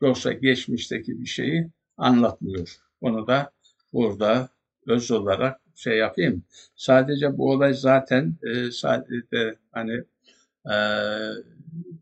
Yoksa 0.00 0.32
geçmişteki 0.32 1.20
bir 1.20 1.26
şeyi 1.26 1.70
anlatmıyor. 1.96 2.76
Onu 3.00 3.26
da 3.26 3.52
burada 3.92 4.48
öz 4.86 5.10
olarak 5.10 5.60
şey 5.74 5.98
yapayım. 5.98 6.44
Sadece 6.76 7.38
bu 7.38 7.50
olay 7.50 7.74
zaten 7.74 8.36
e, 8.42 8.70
sadece 8.70 9.56
hani 9.72 10.04
e, 10.70 10.76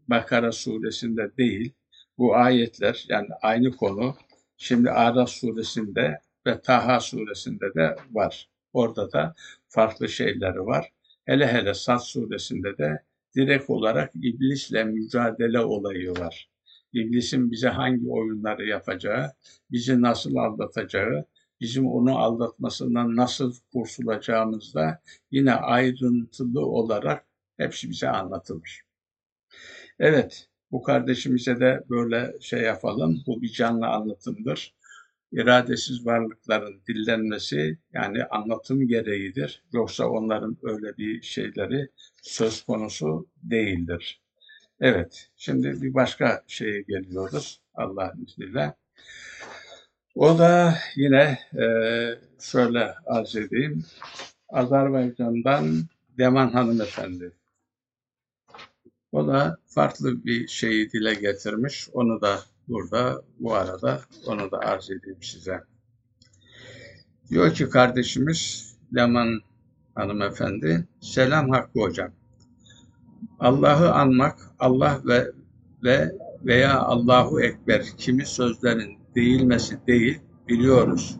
Bakara 0.09 0.53
suresinde 0.53 1.37
değil. 1.39 1.73
Bu 2.19 2.37
ayetler 2.37 3.05
yani 3.09 3.29
aynı 3.43 3.77
konu 3.77 4.17
şimdi 4.57 4.91
Araf 4.91 5.29
suresinde 5.29 6.21
ve 6.47 6.61
Taha 6.61 7.01
suresinde 7.01 7.75
de 7.75 7.97
var. 8.13 8.49
Orada 8.73 9.13
da 9.13 9.35
farklı 9.69 10.09
şeyleri 10.09 10.67
var. 10.67 10.93
Hele 11.25 11.47
hele 11.47 11.75
Sad 11.75 11.99
suresinde 11.99 12.79
de 12.79 13.03
direkt 13.37 13.71
olarak 13.71 14.13
iblisle 14.15 14.85
mücadele 14.85 15.61
olayı 15.61 16.11
var. 16.11 16.51
İblisin 16.93 17.51
bize 17.51 17.69
hangi 17.69 18.09
oyunları 18.11 18.67
yapacağı, 18.67 19.33
bizi 19.71 20.03
nasıl 20.03 20.37
aldatacağı, 20.37 21.25
bizim 21.61 21.87
onu 21.87 22.19
aldatmasından 22.19 23.17
nasıl 23.17 23.55
kurtulacağımız 23.73 24.75
da 24.75 25.03
yine 25.31 25.55
ayrıntılı 25.55 26.67
olarak 26.67 27.27
hepsi 27.57 27.91
bize 27.91 28.09
anlatılır. 28.09 28.83
Evet, 29.99 30.49
bu 30.75 30.83
kardeşimize 30.83 31.61
de 31.61 31.85
böyle 31.91 32.35
şey 32.41 32.61
yapalım. 32.61 33.23
Bu 33.27 33.43
bir 33.43 33.53
canlı 33.53 33.87
anlatımdır. 33.87 34.75
İradesiz 35.33 36.07
varlıkların 36.07 36.81
dillenmesi 36.89 37.79
yani 37.93 38.25
anlatım 38.25 38.89
gereğidir. 38.89 39.63
Yoksa 39.73 40.09
onların 40.09 40.57
öyle 40.63 40.97
bir 40.97 41.23
şeyleri 41.23 41.89
söz 42.23 42.63
konusu 42.63 43.27
değildir. 43.43 44.21
Evet, 44.81 45.31
şimdi 45.37 45.83
bir 45.83 45.95
başka 45.95 46.43
şeye 46.47 46.81
geliyoruz 46.81 47.61
Allah'ın 47.75 48.27
izniyle. 48.27 48.75
O 50.15 50.39
da 50.39 50.75
yine 50.97 51.39
e, 51.59 51.67
şöyle 52.41 52.95
arz 53.07 53.37
edeyim. 53.37 53.85
Azerbaycan'dan 54.49 55.85
Deman 56.19 56.51
hanımefendi. 56.51 57.33
O 59.15 59.27
da 59.27 59.59
farklı 59.67 60.25
bir 60.25 60.49
şeyi 60.49 60.93
dile 60.93 61.15
getirmiş. 61.15 61.89
Onu 61.93 62.21
da 62.21 62.39
burada 62.69 63.23
bu 63.39 63.55
arada 63.55 64.01
onu 64.27 64.51
da 64.51 64.59
arz 64.59 64.91
edeyim 64.91 65.23
size. 65.23 65.61
Diyor 67.31 67.55
ki 67.55 67.69
kardeşimiz 67.69 68.73
Leman 68.97 69.41
hanımefendi, 69.95 70.89
selam 71.01 71.51
Hakkı 71.51 71.81
hocam. 71.81 72.11
Allah'ı 73.41 73.93
anmak, 73.93 74.39
Allah 74.59 75.01
ve 75.05 75.33
ve 75.83 76.13
veya 76.45 76.81
Allahu 76.81 77.41
Ekber 77.41 77.85
kimi 77.99 78.27
sözlerin 78.27 78.99
değilmesi 79.15 79.87
değil 79.87 80.21
biliyoruz. 80.49 81.17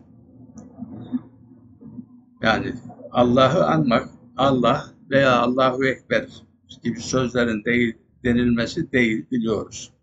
Yani 2.41 2.73
Allah'ı 3.11 3.65
anmak, 3.65 4.09
Allah 4.37 4.85
veya 5.09 5.39
Allahu 5.39 5.85
Ekber 5.85 6.45
gibi 6.83 6.99
sözlerin 6.99 7.63
değil 7.65 7.93
denilmesi 8.23 8.91
değil 8.91 9.25
biliyoruz. 9.31 9.93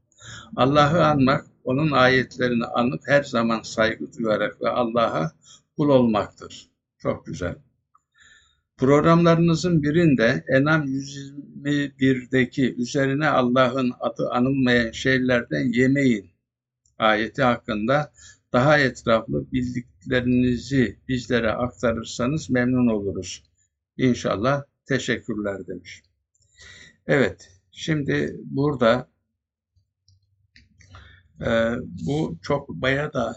Allah'ı 0.56 1.06
anmak, 1.06 1.46
onun 1.64 1.90
ayetlerini 1.90 2.64
anıp 2.64 3.00
her 3.06 3.22
zaman 3.22 3.62
saygı 3.62 4.12
duyarak 4.12 4.62
ve 4.62 4.68
Allah'a 4.68 5.32
kul 5.76 5.88
olmaktır. 5.88 6.68
Çok 6.98 7.26
güzel. 7.26 7.54
Programlarınızın 8.76 9.82
birinde 9.82 10.44
Enam 10.48 10.84
121'deki 10.84 12.74
üzerine 12.74 13.28
Allah'ın 13.28 13.92
adı 14.00 14.30
anılmayan 14.30 14.90
şeylerden 14.90 15.72
yemeyin 15.72 16.30
ayeti 16.98 17.42
hakkında 17.42 18.12
daha 18.52 18.78
etraflı 18.78 19.52
bildiklerinizi 19.52 20.98
bizlere 21.08 21.50
aktarırsanız 21.50 22.50
memnun 22.50 22.86
oluruz. 22.86 23.42
İnşallah 23.96 24.62
teşekkürler 24.86 25.66
demiş. 25.66 26.02
Evet, 27.06 27.50
şimdi 27.72 28.36
burada 28.44 29.08
e, 31.40 31.50
bu 32.06 32.38
çok 32.42 32.68
baya 32.68 33.12
da 33.12 33.36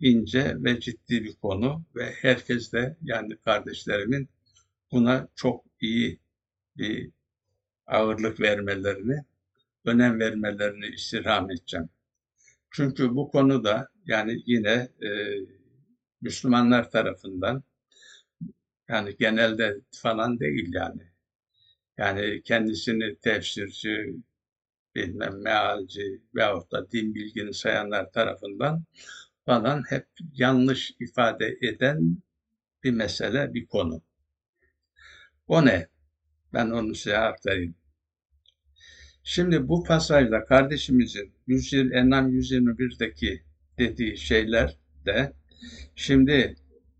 ince 0.00 0.56
ve 0.58 0.80
ciddi 0.80 1.24
bir 1.24 1.36
konu 1.36 1.84
ve 1.96 2.12
herkes 2.20 2.72
de 2.72 2.96
yani 3.02 3.36
kardeşlerimin 3.36 4.28
buna 4.92 5.28
çok 5.34 5.64
iyi 5.80 6.18
bir 6.76 7.10
ağırlık 7.86 8.40
vermelerini, 8.40 9.24
önem 9.84 10.20
vermelerini 10.20 10.86
istirham 10.86 11.50
edeceğim. 11.50 11.88
Çünkü 12.70 13.14
bu 13.14 13.30
konuda 13.30 13.88
yani 14.06 14.42
yine 14.46 14.88
e, 15.02 15.08
Müslümanlar 16.20 16.90
tarafından 16.90 17.62
yani 18.88 19.16
genelde 19.18 19.76
falan 19.92 20.40
değil 20.40 20.70
yani. 20.74 21.11
Yani 21.98 22.42
kendisini 22.42 23.16
tefsirci, 23.16 24.16
bilmem 24.94 25.42
mealci 25.42 26.22
veyahut 26.34 26.72
da 26.72 26.90
din 26.90 27.14
bilgini 27.14 27.54
sayanlar 27.54 28.12
tarafından 28.12 28.84
falan 29.46 29.82
hep 29.88 30.06
yanlış 30.34 30.94
ifade 31.00 31.58
eden 31.62 32.18
bir 32.84 32.90
mesele, 32.90 33.54
bir 33.54 33.66
konu. 33.66 34.02
O 35.48 35.64
ne? 35.64 35.88
Ben 36.52 36.70
onu 36.70 36.94
size 36.94 37.18
aktarayım. 37.18 37.74
Şimdi 39.24 39.68
bu 39.68 39.84
pasajda 39.84 40.44
kardeşimizin 40.44 41.32
120, 41.46 41.96
Enam 41.96 42.30
121'deki 42.30 43.42
dediği 43.78 44.16
şeyler 44.16 44.76
de 45.06 45.32
şimdi 45.94 46.56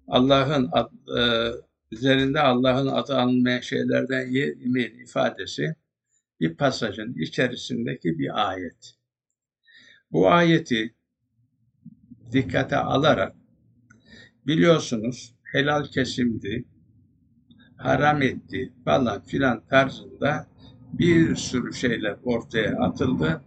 Allah'ın 0.09 0.70
e, 1.18 1.22
üzerinde 1.92 2.40
Allah'ın 2.40 2.87
adı 2.87 3.16
anılmayan 3.16 3.61
şeylerden 3.61 4.31
yemeyin 4.31 4.98
ifadesi 4.98 5.76
bir 6.40 6.55
pasajın 6.57 7.14
içerisindeki 7.14 8.18
bir 8.18 8.50
ayet. 8.50 8.94
Bu 10.12 10.31
ayeti 10.31 10.94
dikkate 12.33 12.76
alarak 12.76 13.37
biliyorsunuz 14.46 15.35
helal 15.42 15.85
kesimdi, 15.85 16.64
haram 17.76 18.22
etti 18.22 18.72
falan 18.85 19.22
filan 19.22 19.66
tarzında 19.66 20.46
bir 20.92 21.37
sürü 21.37 21.74
şeyler 21.74 22.16
ortaya 22.24 22.76
atıldı 22.76 23.42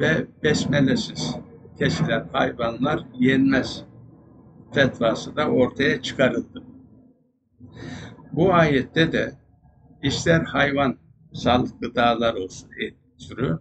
ve 0.00 0.26
besmelesiz 0.42 1.36
kesilen 1.78 2.28
hayvanlar 2.32 3.04
yenmez 3.18 3.84
fetvası 4.74 5.36
da 5.36 5.48
ortaya 5.48 6.02
çıkarıldı. 6.02 6.71
Bu 8.32 8.54
ayette 8.54 9.12
de 9.12 9.32
ister 10.02 10.40
hayvan 10.40 10.98
sal 11.32 11.66
gıdalar 11.80 12.34
olsun 12.34 12.70
et 12.80 12.94
türü, 13.28 13.58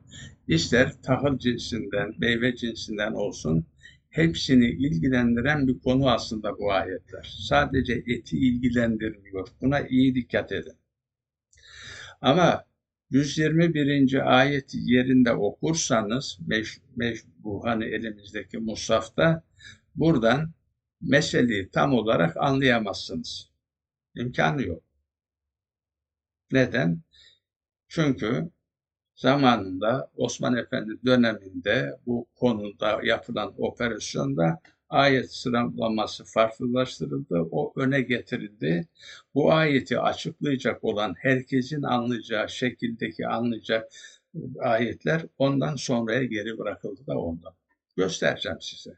ister 0.48 1.02
tahıl 1.02 1.38
cinsinden, 1.38 2.14
meyve 2.18 2.56
cinsinden 2.56 3.12
olsun 3.12 3.66
hepsini 4.10 4.66
ilgilendiren 4.66 5.68
bir 5.68 5.80
konu 5.80 6.10
aslında 6.10 6.58
bu 6.60 6.72
ayetler. 6.72 7.36
Sadece 7.50 7.94
eti 7.94 8.38
ilgilendirmiyor. 8.38 9.48
Buna 9.62 9.80
iyi 9.80 10.16
dikkat 10.16 10.52
edin. 10.52 10.78
Ama 12.22 12.64
121. 13.10 14.40
ayet 14.40 14.72
yerinde 14.74 15.34
okursanız 15.34 16.40
meş, 16.48 16.78
meş, 16.96 17.24
hani 17.64 17.86
elimizdeki 17.86 18.58
musafta 18.58 19.44
buradan 19.96 20.52
meseleyi 21.02 21.70
tam 21.70 21.94
olarak 21.94 22.38
anlayamazsınız. 22.38 23.51
İmkanı 24.16 24.64
yok. 24.68 24.84
Neden? 26.52 27.02
Çünkü 27.88 28.50
zamanında 29.16 30.12
Osman 30.16 30.58
Efendi 30.58 30.92
döneminde 31.06 32.00
bu 32.06 32.28
konuda 32.36 33.00
yapılan 33.04 33.54
operasyonda 33.58 34.62
ayet 34.90 35.34
sıralaması 35.34 36.26
farklılaştırıldı, 36.26 37.48
o 37.52 37.74
öne 37.76 38.02
getirildi. 38.02 38.88
Bu 39.36 39.54
ayeti 39.54 40.00
açıklayacak 40.00 40.84
olan 40.84 41.16
herkesin 41.18 41.84
anlayacağı 41.84 42.50
şekildeki 42.50 43.28
anlayacak 43.28 43.92
ayetler 44.60 45.26
ondan 45.38 45.76
sonraya 45.76 46.24
geri 46.24 46.58
bırakıldı 46.58 47.08
da 47.08 47.18
ondan. 47.18 47.54
Göstereceğim 47.98 48.58
size. 48.62 48.98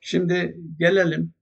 Şimdi 0.00 0.56
gelelim. 0.78 1.34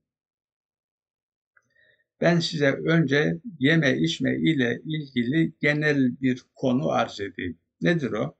Ben 2.21 2.39
size 2.39 2.71
önce 2.71 3.37
yeme 3.59 3.97
içme 3.97 4.37
ile 4.37 4.81
ilgili 4.85 5.53
genel 5.61 6.21
bir 6.21 6.45
konu 6.55 6.89
arz 6.89 7.21
edeyim. 7.21 7.57
Nedir 7.81 8.11
o? 8.11 8.35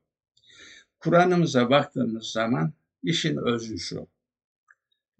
Kur'an'ımıza 0.99 1.69
baktığımız 1.69 2.25
zaman 2.25 2.73
işin 3.03 3.37
özü 3.37 3.79
şu. 3.79 4.07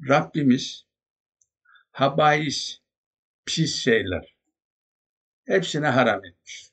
Rabbimiz 0.10 0.86
habais, 1.92 2.80
pis 3.46 3.76
şeyler, 3.76 4.36
hepsine 5.46 5.88
haram 5.88 6.26
etmiş. 6.26 6.72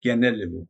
Geneli 0.00 0.52
bu. 0.52 0.66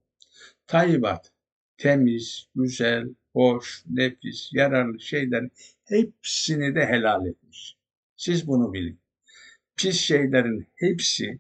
Tayyibat, 0.67 1.33
temiz, 1.77 2.49
güzel, 2.55 3.09
hoş, 3.33 3.85
nefis, 3.91 4.51
yararlı 4.53 5.01
şeylerin 5.01 5.53
hepsini 5.85 6.75
de 6.75 6.87
helal 6.87 7.27
etmiş. 7.27 7.77
Siz 8.17 8.47
bunu 8.47 8.73
bilin. 8.73 9.02
Pis 9.83 10.01
şeylerin 10.01 10.69
hepsi, 10.75 11.39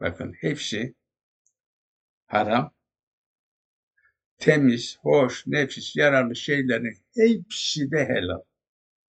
bakın 0.00 0.32
hepsi 0.32 0.94
haram, 2.26 2.74
temiz, 4.38 4.98
hoş, 5.02 5.46
nefis, 5.46 5.96
yararlı 5.96 6.36
şeylerin 6.36 6.98
hepsi 7.14 7.90
de 7.90 8.04
helal. 8.08 8.40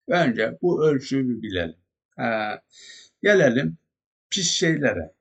Önce 0.07 0.57
bu 0.61 0.87
ölçüyü 0.87 1.41
bilelim. 1.41 1.75
Ha, 2.15 2.61
gelelim 3.21 3.77
pis 4.29 4.51
şeylere. 4.51 5.13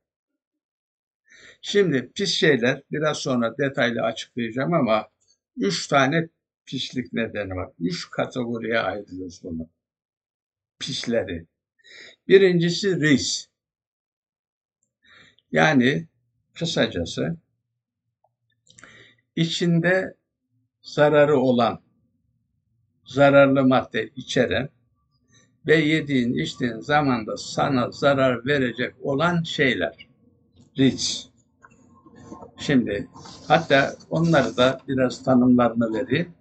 Şimdi 1.61 2.13
pis 2.15 2.31
şeyler 2.31 2.83
biraz 2.91 3.19
sonra 3.19 3.59
detaylı 3.59 4.03
açıklayacağım 4.03 4.75
ama 4.75 5.09
üç 5.57 5.87
tane 5.89 6.29
pislik 6.67 7.13
nedeni 7.13 7.55
var. 7.55 7.71
Üç 7.81 8.11
kategoriye 8.11 8.79
ayırıyoruz 8.79 9.41
bunu. 9.45 9.69
Pisleri. 10.79 11.52
Birincisi 12.29 13.01
ris. 13.01 13.49
Yani 15.53 16.09
kısacası 16.55 17.37
içinde 19.37 20.17
zararı 20.83 21.39
olan, 21.39 21.83
zararlı 23.05 23.65
madde 23.65 24.09
içeren 24.09 24.69
ve 25.67 25.77
yediğin 25.77 26.35
içtiğin 26.35 26.81
zamanda 26.81 27.37
sana 27.37 27.91
zarar 27.91 28.47
verecek 28.47 28.95
olan 29.03 29.43
şeyler. 29.43 30.09
Ris. 30.79 31.29
Şimdi 32.59 33.09
hatta 33.49 33.95
onları 34.11 34.57
da 34.57 34.81
biraz 34.89 35.25
tanımlarını 35.25 35.95
vereyim. 35.95 36.35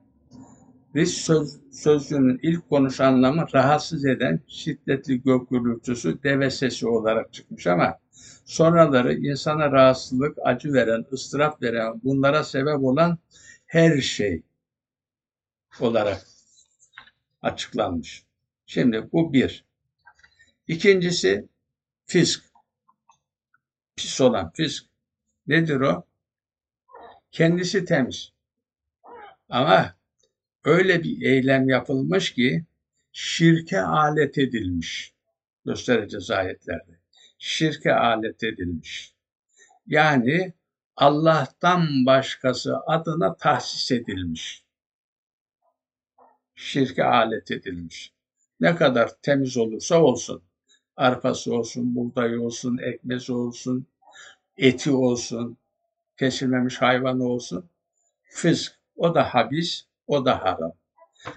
Ris 0.96 1.14
söz, 1.14 1.60
sözcüğünün 1.72 2.40
ilk 2.44 2.70
konuş 2.70 3.02
anlamı 3.02 3.46
rahatsız 3.54 4.06
eden 4.06 4.40
şiddetli 4.48 5.24
gök 5.24 5.50
gürültüsü 5.50 6.24
deve 6.24 6.52
sesi 6.52 6.88
olarak 6.88 7.34
çıkmış 7.34 7.68
ama 7.68 8.00
sonraları 8.46 9.14
insana 9.14 9.72
rahatsızlık, 9.72 10.38
acı 10.44 10.74
veren, 10.74 11.06
ıstırap 11.14 11.62
veren, 11.62 12.02
bunlara 12.04 12.44
sebep 12.44 12.84
olan 12.84 13.18
her 13.66 14.02
şey 14.02 14.44
olarak 15.80 16.26
açıklanmış. 17.42 18.26
Şimdi 18.66 19.10
bu 19.14 19.34
bir. 19.34 19.66
İkincisi 20.68 21.48
fisk. 22.06 22.44
Pis 23.96 24.22
olan 24.22 24.52
fisk. 24.54 24.86
Nedir 25.48 25.80
o? 25.82 26.06
Kendisi 27.32 27.86
temiz. 27.86 28.34
Ama 29.50 29.96
öyle 30.64 31.04
bir 31.04 31.22
eylem 31.22 31.70
yapılmış 31.70 32.34
ki 32.34 32.66
şirke 33.12 33.82
alet 33.82 34.38
edilmiş. 34.38 35.14
Göstereceğiz 35.66 36.32
ayetlerde. 36.32 37.00
Şirke 37.38 37.94
alet 37.94 38.44
edilmiş. 38.44 39.14
Yani 39.88 40.54
Allah'tan 40.96 42.06
başkası 42.06 42.78
adına 42.88 43.36
tahsis 43.36 43.92
edilmiş. 43.92 44.64
Şirke 46.56 47.04
alet 47.04 47.52
edilmiş. 47.52 48.14
Ne 48.60 48.76
kadar 48.76 49.12
temiz 49.22 49.58
olursa 49.58 50.04
olsun. 50.04 50.44
Arpası 50.96 51.56
olsun, 51.56 51.96
buğdayı 51.96 52.42
olsun, 52.42 52.78
ekmezi 52.78 53.34
olsun, 53.34 53.88
eti 54.58 54.92
olsun, 54.92 55.58
kesilmemiş 56.18 56.82
hayvanı 56.82 57.24
olsun. 57.24 57.70
Fısk, 58.24 58.80
o 58.96 59.16
da 59.16 59.24
habis, 59.24 59.86
o 60.12 60.26
da 60.26 60.46
haram. 60.46 60.74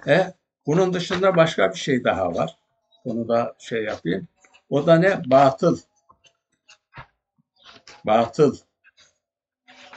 E, 0.06 0.34
bunun 0.66 0.94
dışında 0.94 1.36
başka 1.36 1.70
bir 1.70 1.78
şey 1.78 2.04
daha 2.04 2.34
var. 2.34 2.58
Onu 3.04 3.28
da 3.28 3.54
şey 3.58 3.84
yapayım. 3.84 4.28
O 4.70 4.86
da 4.86 4.96
ne? 4.96 5.22
Batıl. 5.26 5.78
Batıl. 8.04 8.56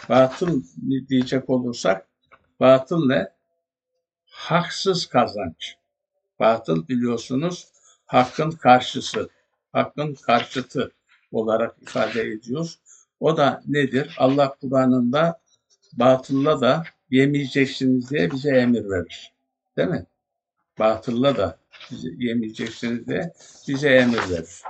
Batıl 0.09 0.63
diyecek 1.09 1.49
olursak, 1.49 2.07
batıl 2.59 3.07
ne? 3.07 3.27
Haksız 4.25 5.05
kazanç. 5.05 5.77
Batıl 6.39 6.87
biliyorsunuz 6.87 7.67
hakkın 8.05 8.51
karşısı, 8.51 9.29
hakkın 9.73 10.13
karşıtı 10.13 10.91
olarak 11.31 11.81
ifade 11.81 12.21
ediyoruz. 12.21 12.79
O 13.19 13.37
da 13.37 13.61
nedir? 13.67 14.15
Allah 14.19 14.55
Kur'an'ında 14.61 15.41
batılla 15.93 16.61
da 16.61 16.83
yemeyeceksiniz 17.09 18.11
diye 18.11 18.31
bize 18.31 18.57
emir 18.57 18.89
verir. 18.89 19.33
Değil 19.77 19.89
mi? 19.89 20.05
Batılla 20.79 21.37
da 21.37 21.59
yemeyeceksiniz 22.17 23.07
diye 23.07 23.33
bize 23.67 23.89
emir 23.89 24.29
verir. 24.31 24.61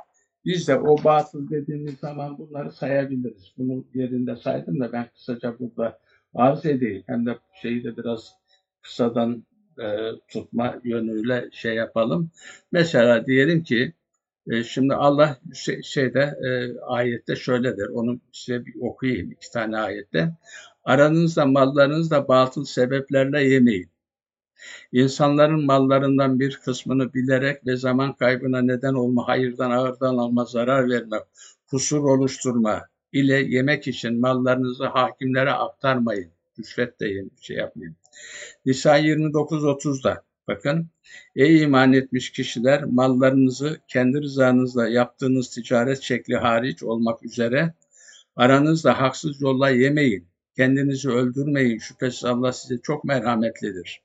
Biz 0.45 0.67
de 0.67 0.75
o 0.75 1.03
batıl 1.03 1.49
dediğimiz 1.49 1.99
zaman 1.99 2.38
bunları 2.38 2.71
sayabiliriz. 2.71 3.53
Bunu 3.57 3.85
yerinde 3.93 4.35
saydım 4.35 4.79
da 4.79 4.91
ben 4.91 5.07
kısaca 5.13 5.59
burada 5.59 5.99
arz 6.33 6.65
edeyim. 6.65 7.03
Hem 7.07 7.25
de 7.25 7.38
şeyi 7.61 7.83
de 7.83 7.97
biraz 7.97 8.33
kısadan 8.81 9.45
e, 9.79 9.85
tutma 10.27 10.81
yönüyle 10.83 11.49
şey 11.51 11.75
yapalım. 11.75 12.31
Mesela 12.71 13.25
diyelim 13.25 13.63
ki 13.63 13.93
e, 14.47 14.63
şimdi 14.63 14.93
Allah 14.93 15.37
şey, 15.53 15.81
şeyde 15.83 16.19
e, 16.19 16.79
ayette 16.79 17.35
şöyle 17.35 17.77
der. 17.77 17.87
Onu 17.87 18.19
size 18.31 18.65
bir 18.65 18.75
okuyayım 18.81 19.31
iki 19.31 19.51
tane 19.51 19.77
ayette. 19.77 20.31
Aranızda 20.83 21.45
mallarınızda 21.45 22.27
batıl 22.27 22.65
sebeplerle 22.65 23.43
yemeyin. 23.43 23.89
İnsanların 24.91 25.65
mallarından 25.65 26.39
bir 26.39 26.59
kısmını 26.65 27.13
bilerek 27.13 27.67
ve 27.67 27.77
zaman 27.77 28.13
kaybına 28.13 28.61
neden 28.61 28.93
olma, 28.93 29.27
hayırdan 29.27 29.71
ağırdan 29.71 30.17
alma, 30.17 30.45
zarar 30.45 30.89
verme, 30.89 31.17
kusur 31.69 32.03
oluşturma 32.03 32.81
ile 33.11 33.35
yemek 33.35 33.87
için 33.87 34.19
mallarınızı 34.19 34.85
hakimlere 34.85 35.51
aktarmayın. 35.51 36.31
Rüşvet 36.59 36.99
de 36.99 37.25
şey 37.41 37.57
yapmayın. 37.57 37.95
Nisa 38.65 38.99
29.30'da 38.99 40.26
bakın 40.47 40.89
ey 41.35 41.61
iman 41.61 41.93
etmiş 41.93 42.31
kişiler 42.31 42.83
mallarınızı 42.83 43.81
kendi 43.87 44.21
rızanızla 44.21 44.87
yaptığınız 44.87 45.49
ticaret 45.49 46.01
şekli 46.01 46.37
hariç 46.37 46.83
olmak 46.83 47.23
üzere 47.25 47.73
aranızda 48.35 49.01
haksız 49.01 49.41
yolla 49.41 49.69
yemeyin. 49.69 50.27
Kendinizi 50.55 51.09
öldürmeyin. 51.09 51.77
Şüphesiz 51.77 52.25
Allah 52.25 52.53
size 52.53 52.77
çok 52.81 53.03
merhametlidir. 53.03 54.01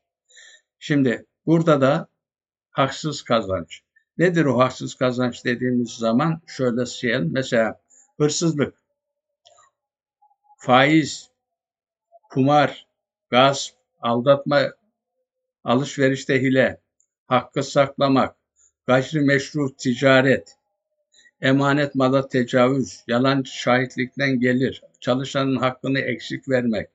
Şimdi 0.78 1.26
burada 1.46 1.80
da 1.80 2.08
haksız 2.70 3.22
kazanç. 3.22 3.80
Nedir 4.18 4.44
o 4.44 4.58
haksız 4.58 4.94
kazanç 4.94 5.44
dediğimiz 5.44 5.90
zaman 5.90 6.40
şöyle 6.46 6.86
söyleyelim. 6.86 7.30
Mesela 7.32 7.80
hırsızlık, 8.18 8.74
faiz, 10.58 11.30
kumar, 12.30 12.86
gasp, 13.30 13.74
aldatma, 14.00 14.72
alışverişte 15.64 16.42
hile, 16.42 16.80
hakkı 17.26 17.62
saklamak, 17.62 18.36
gayrimeşru 18.86 19.76
ticaret, 19.76 20.56
emanet 21.40 21.94
mala 21.94 22.28
tecavüz, 22.28 23.04
yalan 23.06 23.42
şahitlikten 23.42 24.40
gelir, 24.40 24.82
çalışanın 25.00 25.56
hakkını 25.56 25.98
eksik 25.98 26.48
vermek 26.48 26.88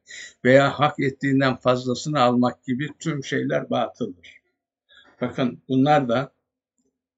veya 0.46 0.80
hak 0.80 1.00
ettiğinden 1.00 1.56
fazlasını 1.56 2.22
almak 2.22 2.64
gibi 2.64 2.88
tüm 3.00 3.24
şeyler 3.24 3.70
batıldır. 3.70 4.38
Bakın 5.22 5.62
bunlar 5.70 6.10
da 6.10 6.32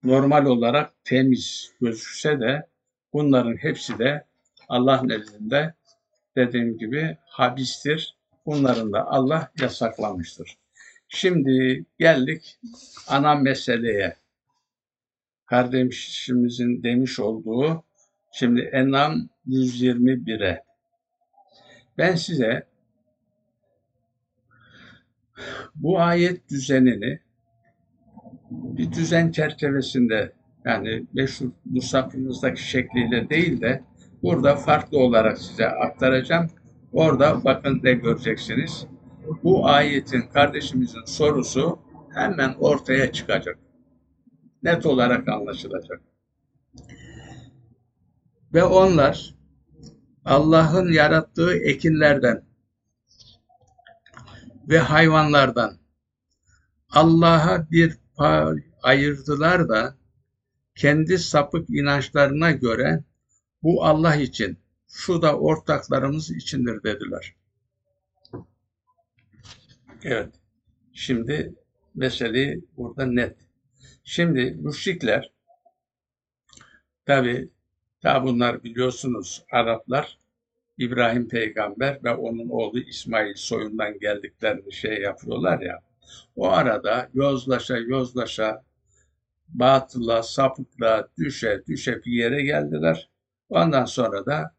normal 0.03 0.45
olarak 0.45 0.93
temiz 1.03 1.73
gözükse 1.81 2.39
de 2.39 2.67
bunların 3.13 3.55
hepsi 3.57 3.99
de 3.99 4.25
Allah 4.69 5.01
nezdinde 5.03 5.73
dediğim 6.35 6.77
gibi 6.77 7.17
habistir. 7.25 8.15
Bunların 8.45 8.93
da 8.93 9.07
Allah 9.07 9.51
yasaklamıştır. 9.61 10.57
Şimdi 11.09 11.85
geldik 11.99 12.59
ana 13.07 13.35
meseleye. 13.35 14.15
Kardeşimizin 15.45 16.83
demiş 16.83 17.19
olduğu 17.19 17.83
şimdi 18.31 18.61
Enam 18.61 19.29
121'e. 19.47 20.63
Ben 21.97 22.15
size 22.15 22.67
bu 25.75 25.99
ayet 25.99 26.49
düzenini 26.49 27.19
bir 28.51 28.91
düzen 28.91 29.31
çerçevesinde 29.31 30.33
yani 30.65 31.05
meşhur 31.13 31.51
musafımızdaki 31.65 32.63
şekliyle 32.63 33.29
değil 33.29 33.61
de 33.61 33.83
burada 34.23 34.55
farklı 34.55 34.99
olarak 34.99 35.37
size 35.37 35.67
aktaracağım. 35.67 36.47
Orada 36.93 37.43
bakın 37.43 37.79
ne 37.83 37.93
göreceksiniz. 37.93 38.87
Bu 39.43 39.67
ayetin 39.67 40.21
kardeşimizin 40.21 41.05
sorusu 41.05 41.79
hemen 42.13 42.55
ortaya 42.59 43.11
çıkacak. 43.11 43.59
Net 44.63 44.85
olarak 44.85 45.27
anlaşılacak. 45.27 46.01
Ve 48.53 48.63
onlar 48.63 49.35
Allah'ın 50.25 50.91
yarattığı 50.91 51.57
ekinlerden 51.57 52.43
ve 54.69 54.79
hayvanlardan 54.79 55.77
Allah'a 56.89 57.71
bir 57.71 57.97
pay 58.15 58.55
ayırdılar 58.83 59.69
da 59.69 59.95
kendi 60.75 61.19
sapık 61.19 61.69
inançlarına 61.69 62.51
göre 62.51 63.03
bu 63.63 63.85
Allah 63.85 64.15
için, 64.15 64.57
şu 64.87 65.21
da 65.21 65.37
ortaklarımız 65.37 66.31
içindir 66.31 66.83
dediler. 66.83 67.35
Evet, 70.03 70.29
şimdi 70.93 71.53
mesele 71.95 72.59
burada 72.77 73.05
net. 73.05 73.37
Şimdi 74.03 74.51
müşrikler, 74.51 75.31
tabi, 77.05 77.49
ta 78.01 78.23
bunlar 78.23 78.63
biliyorsunuz 78.63 79.43
Araplar, 79.51 80.17
İbrahim 80.77 81.27
peygamber 81.27 82.03
ve 82.03 82.13
onun 82.13 82.49
oğlu 82.49 82.79
İsmail 82.79 83.35
soyundan 83.35 83.99
geldiklerini 83.99 84.73
şey 84.73 85.01
yapıyorlar 85.01 85.61
ya, 85.61 85.79
o 86.35 86.49
arada 86.49 87.09
yozlaşa 87.13 87.77
yozlaşa 87.77 88.63
batıla, 89.47 90.23
sapıkla 90.23 91.09
düşe 91.17 91.63
düşe 91.67 92.03
bir 92.05 92.11
yere 92.11 92.41
geldiler. 92.43 93.09
Ondan 93.49 93.85
sonra 93.85 94.25
da 94.25 94.55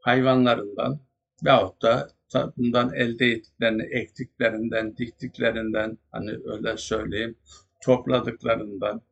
hayvanlarından 0.00 1.00
veyahut 1.44 1.82
da 1.82 2.10
bundan 2.56 2.94
elde 2.94 3.26
ettiklerini, 3.26 3.82
ektiklerinden, 3.82 4.96
diktiklerinden, 4.96 5.98
hani 6.12 6.30
öyle 6.44 6.76
söyleyeyim, 6.76 7.36
topladıklarından, 7.82 9.02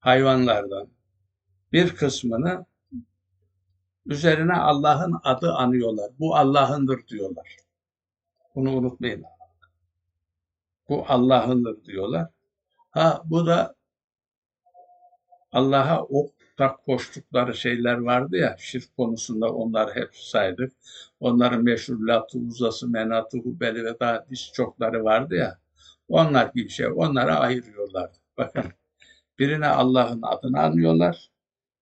hayvanlardan 0.00 0.88
bir 1.72 1.96
kısmını 1.96 2.66
üzerine 4.06 4.54
Allah'ın 4.54 5.20
adı 5.24 5.52
anıyorlar. 5.52 6.10
Bu 6.18 6.36
Allah'ındır 6.36 7.06
diyorlar. 7.08 7.56
Bunu 8.54 8.76
unutmayın. 8.76 9.24
Bu 10.88 11.04
Allah'ındır 11.08 11.84
diyorlar. 11.84 12.30
Ha 12.90 13.22
bu 13.24 13.46
da 13.46 13.74
Allah'a 15.52 16.04
ortak 16.58 16.84
koştukları 16.84 17.54
şeyler 17.54 17.98
vardı 17.98 18.36
ya, 18.36 18.56
şirk 18.58 18.96
konusunda 18.96 19.52
onlar 19.52 19.96
hep 19.96 20.10
saydık. 20.12 20.72
Onların 21.20 21.64
meşhur 21.64 22.06
Latı, 22.06 22.38
Uzası, 22.38 22.88
Menatı, 22.88 23.38
Hubeli 23.38 23.84
ve 23.84 24.00
daha 24.00 24.26
diş 24.30 24.52
çokları 24.52 25.04
vardı 25.04 25.34
ya. 25.34 25.58
Onlar 26.08 26.50
gibi 26.54 26.68
şey, 26.68 26.86
onlara 26.86 27.36
ayırıyorlar. 27.38 28.10
Bakın, 28.36 28.64
birine 29.38 29.66
Allah'ın 29.66 30.22
adını 30.22 30.60
anıyorlar, 30.60 31.30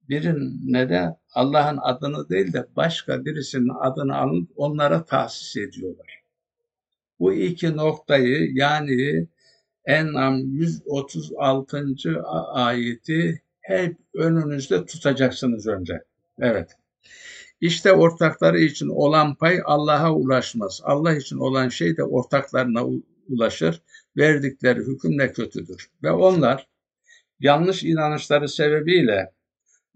birine 0.09 0.89
de 0.89 1.17
Allah'ın 1.35 1.79
adını 1.83 2.29
değil 2.29 2.53
de 2.53 2.67
başka 2.77 3.25
birisinin 3.25 3.73
adını 3.81 4.17
alıp 4.17 4.51
onlara 4.57 5.05
tahsis 5.05 5.57
ediyorlar. 5.57 6.23
Bu 7.21 7.33
iki 7.33 7.77
noktayı 7.77 8.51
yani 8.55 9.29
En'am 9.85 10.39
136. 10.39 12.23
ayeti 12.53 13.46
hep 13.67 13.97
önünüzde 14.15 14.87
tutacaksınız 14.87 15.67
önce. 15.67 16.03
Evet. 16.39 16.77
İşte 17.61 17.93
ortakları 17.93 18.59
için 18.59 18.89
olan 18.89 19.35
pay 19.35 19.61
Allah'a 19.65 20.15
ulaşmaz. 20.15 20.81
Allah 20.85 21.15
için 21.15 21.39
olan 21.39 21.69
şey 21.69 21.97
de 21.97 22.05
ortaklarına 22.05 22.85
ulaşır. 23.29 23.83
Verdikleri 24.17 24.81
hüküm 24.81 25.19
ne 25.19 25.33
kötüdür. 25.33 25.91
Ve 26.03 26.11
onlar 26.11 26.69
yanlış 27.41 27.85
inanışları 27.85 28.49
sebebiyle 28.49 29.33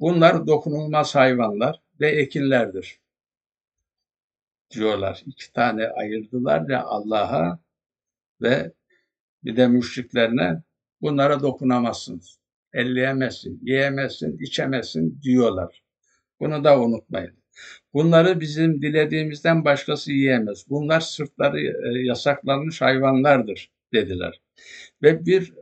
bunlar 0.00 0.46
dokunulmaz 0.46 1.14
hayvanlar 1.14 1.80
ve 2.00 2.10
ekinlerdir 2.10 3.00
diyorlar. 4.70 5.22
İki 5.26 5.52
tane 5.52 5.88
ayırdılar 5.88 6.68
ya 6.68 6.84
Allah'a 6.84 7.58
ve 8.42 8.72
bir 9.44 9.56
de 9.56 9.66
müşriklerine 9.66 10.62
bunlara 11.02 11.40
dokunamazsınız 11.40 12.39
elleyemezsin, 12.72 13.60
yiyemezsin, 13.62 14.38
içemezsin 14.38 15.20
diyorlar. 15.22 15.82
Bunu 16.40 16.64
da 16.64 16.80
unutmayın. 16.80 17.40
Bunları 17.94 18.40
bizim 18.40 18.82
dilediğimizden 18.82 19.64
başkası 19.64 20.12
yiyemez. 20.12 20.64
Bunlar 20.68 21.00
sırtları 21.00 21.60
e, 21.60 22.06
yasaklanmış 22.06 22.80
hayvanlardır 22.80 23.70
dediler. 23.92 24.40
Ve 25.02 25.26
bir 25.26 25.54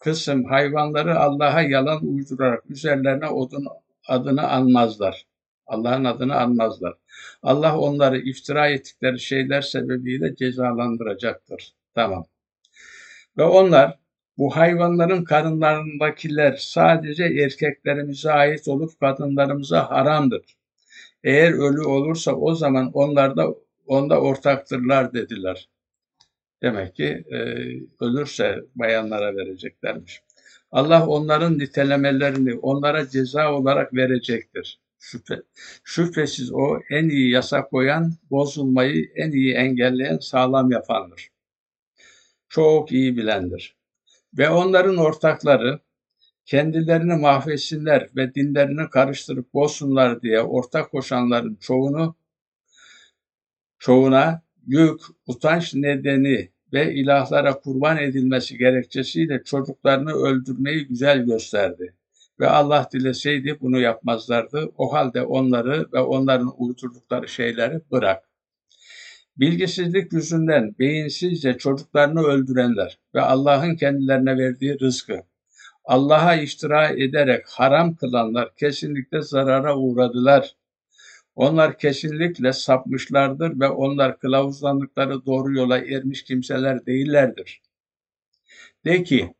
kısım 0.00 0.44
hayvanları 0.44 1.18
Allah'a 1.18 1.62
yalan 1.62 2.06
uydurarak 2.06 2.70
üzerlerine 2.70 3.26
odun 3.26 3.66
adını 4.08 4.48
anmazlar. 4.48 5.26
Allah'ın 5.66 6.04
adını 6.04 6.34
anmazlar. 6.36 6.94
Allah 7.42 7.78
onları 7.78 8.18
iftira 8.18 8.68
ettikleri 8.68 9.20
şeyler 9.20 9.62
sebebiyle 9.62 10.36
cezalandıracaktır. 10.36 11.72
Tamam. 11.94 12.26
Ve 13.38 13.42
onlar 13.42 13.98
bu 14.38 14.56
hayvanların 14.56 15.24
karınlarındakiler 15.24 16.56
sadece 16.56 17.24
erkeklerimize 17.24 18.30
ait 18.30 18.68
olup 18.68 19.00
kadınlarımıza 19.00 19.90
haramdır. 19.90 20.56
Eğer 21.24 21.52
ölü 21.52 21.80
olursa 21.80 22.32
o 22.32 22.54
zaman 22.54 22.90
onlar 22.92 23.36
da 23.36 23.54
onda 23.86 24.20
ortaktırlar 24.20 25.14
dediler. 25.14 25.68
Demek 26.62 26.96
ki 26.96 27.24
e, 27.32 27.38
ölürse 28.00 28.64
bayanlara 28.74 29.36
vereceklermiş. 29.36 30.22
Allah 30.70 31.06
onların 31.06 31.58
nitelemelerini 31.58 32.54
onlara 32.54 33.08
ceza 33.08 33.54
olarak 33.54 33.94
verecektir. 33.94 34.80
Şüphe, 34.98 35.42
şüphesiz 35.84 36.52
o 36.52 36.80
en 36.90 37.08
iyi 37.08 37.30
yasa 37.30 37.68
koyan, 37.68 38.12
bozulmayı 38.30 39.12
en 39.14 39.30
iyi 39.30 39.54
engelleyen, 39.54 40.18
sağlam 40.18 40.70
yapandır. 40.70 41.28
Çok 42.48 42.92
iyi 42.92 43.16
bilendir. 43.16 43.76
Ve 44.38 44.50
onların 44.50 44.96
ortakları 44.96 45.80
kendilerini 46.46 47.14
mahvetsinler 47.14 48.08
ve 48.16 48.34
dinlerini 48.34 48.90
karıştırıp 48.90 49.54
bozsunlar 49.54 50.22
diye 50.22 50.40
ortak 50.42 50.90
koşanların 50.90 51.54
çoğunu 51.60 52.16
çoğuna 53.78 54.42
yük, 54.66 55.00
utanç 55.26 55.74
nedeni 55.74 56.50
ve 56.72 56.94
ilahlara 56.94 57.60
kurban 57.60 57.98
edilmesi 57.98 58.58
gerekçesiyle 58.58 59.42
çocuklarını 59.44 60.12
öldürmeyi 60.12 60.86
güzel 60.86 61.24
gösterdi. 61.24 61.94
Ve 62.40 62.48
Allah 62.48 62.88
dileseydi 62.92 63.58
bunu 63.60 63.80
yapmazlardı. 63.80 64.72
O 64.78 64.92
halde 64.92 65.22
onları 65.22 65.86
ve 65.92 66.00
onların 66.00 66.54
uydurdukları 66.58 67.28
şeyleri 67.28 67.80
bırak. 67.90 68.33
Bilgisizlik 69.36 70.12
yüzünden 70.12 70.74
beyinsizce 70.78 71.58
çocuklarını 71.58 72.22
öldürenler 72.22 72.98
ve 73.14 73.20
Allah'ın 73.20 73.76
kendilerine 73.76 74.38
verdiği 74.38 74.80
rızkı 74.80 75.22
Allah'a 75.84 76.34
iftira 76.34 76.88
ederek 76.88 77.46
haram 77.48 77.96
kılanlar 77.96 78.56
kesinlikle 78.56 79.22
zarara 79.22 79.76
uğradılar. 79.76 80.56
Onlar 81.34 81.78
kesinlikle 81.78 82.52
sapmışlardır 82.52 83.60
ve 83.60 83.68
onlar 83.68 84.18
kılavuzlandıkları 84.18 85.26
doğru 85.26 85.54
yola 85.54 85.78
ermiş 85.78 86.24
kimseler 86.24 86.86
değillerdir. 86.86 87.62
De 88.84 89.02
ki, 89.02 89.34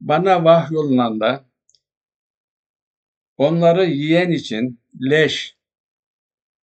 bana 0.00 0.44
vahyolunan 0.44 1.20
da 1.20 1.44
onları 3.36 3.84
yiyen 3.84 4.30
için 4.30 4.80
leş 5.00 5.56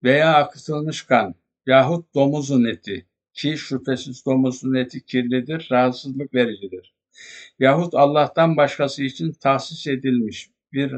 veya 0.04 0.36
akıtılmış 0.36 1.02
kan 1.02 1.36
yahut 1.66 2.16
domuzun 2.16 2.66
eti 2.66 3.05
ki 3.34 3.57
şüphesiz 3.57 4.26
domuzun 4.26 4.74
eti 4.74 5.05
kirlidir, 5.05 5.68
rahatsızlık 5.72 6.34
vericidir. 6.34 6.93
Yahut 7.59 7.93
Allah'tan 7.93 8.57
başkası 8.57 9.03
için 9.03 9.32
tahsis 9.32 9.88
edilmiş 9.88 10.49
bir 10.74 10.95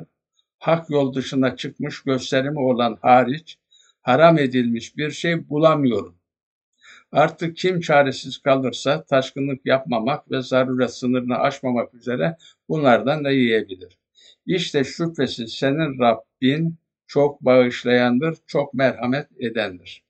hak 0.60 0.90
yol 0.90 1.14
dışına 1.14 1.56
çıkmış 1.56 2.04
gösterimi 2.04 2.60
olan 2.60 2.98
hariç 3.02 3.58
haram 4.02 4.38
edilmiş 4.38 4.98
bir 4.98 5.12
şey 5.12 5.50
bulamıyorum. 5.50 6.16
Artık 7.12 7.58
kim 7.58 7.80
çaresiz 7.80 8.38
kalırsa 8.38 9.04
taşkınlık 9.04 9.66
yapmamak 9.66 10.32
ve 10.32 10.42
zaruret 10.42 10.94
sınırını 10.94 11.38
aşmamak 11.38 11.94
üzere 11.94 12.38
bunlardan 12.70 13.24
da 13.24 13.32
yiyebilir. 13.32 13.98
İşte 14.46 14.84
şüphesiz 14.84 15.54
senin 15.54 16.00
Rabbin 16.00 16.78
çok 17.08 17.42
bağışlayandır, 17.42 18.38
çok 18.48 18.74
merhamet 18.74 19.28
edendir. 19.40 20.05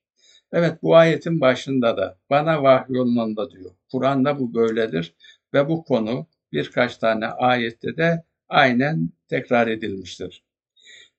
Evet 0.56 0.84
bu 0.84 0.96
ayetin 0.96 1.42
başında 1.42 1.98
da 1.98 2.20
bana 2.30 2.64
vahyolununda 2.64 3.52
diyor. 3.52 3.72
Kur'an'da 3.92 4.40
bu 4.40 4.54
böyledir 4.54 5.16
ve 5.54 5.70
bu 5.70 5.84
konu 5.84 6.28
birkaç 6.52 6.98
tane 6.98 7.28
ayette 7.28 7.98
de 7.98 8.24
aynen 8.50 9.10
tekrar 9.28 9.68
edilmiştir. 9.68 10.44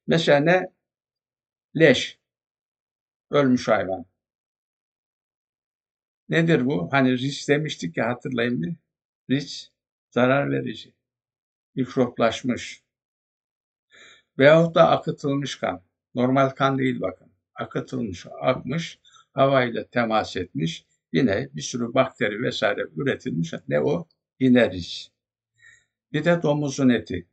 Mesela 0.07 0.41
ne? 0.41 0.71
Leş. 1.77 2.19
Ölmüş 3.31 3.69
hayvan. 3.69 4.07
Nedir 6.29 6.67
bu? 6.67 6.89
Hani 6.93 7.19
risk 7.19 7.49
demiştik 7.49 7.97
ya 7.97 8.09
hatırlayın 8.09 8.63
bir. 8.63 8.75
Risk 9.31 9.71
zarar 10.11 10.51
verici. 10.51 10.93
Mikroplaşmış. 11.75 12.83
Veyahut 14.39 14.75
da 14.75 14.91
akıtılmış 14.91 15.57
kan. 15.57 15.83
Normal 16.15 16.51
kan 16.51 16.79
değil 16.79 17.01
bakın. 17.01 17.33
akıtılmış, 17.55 18.27
akmış, 18.41 18.99
havayla 19.37 19.87
temas 19.87 20.37
etmiş. 20.37 20.87
Yine 21.13 21.49
bir 21.53 21.63
sürü 21.63 21.95
bakteri 21.95 22.43
vesaire 22.43 22.83
üretilmiş. 22.97 23.55
Ne 23.69 23.81
o? 23.81 24.09
Yine 24.41 24.71
risk. 24.71 25.13
Bir 26.13 26.25
de 26.25 26.43
domuzun 26.43 26.89
eti. 26.89 27.27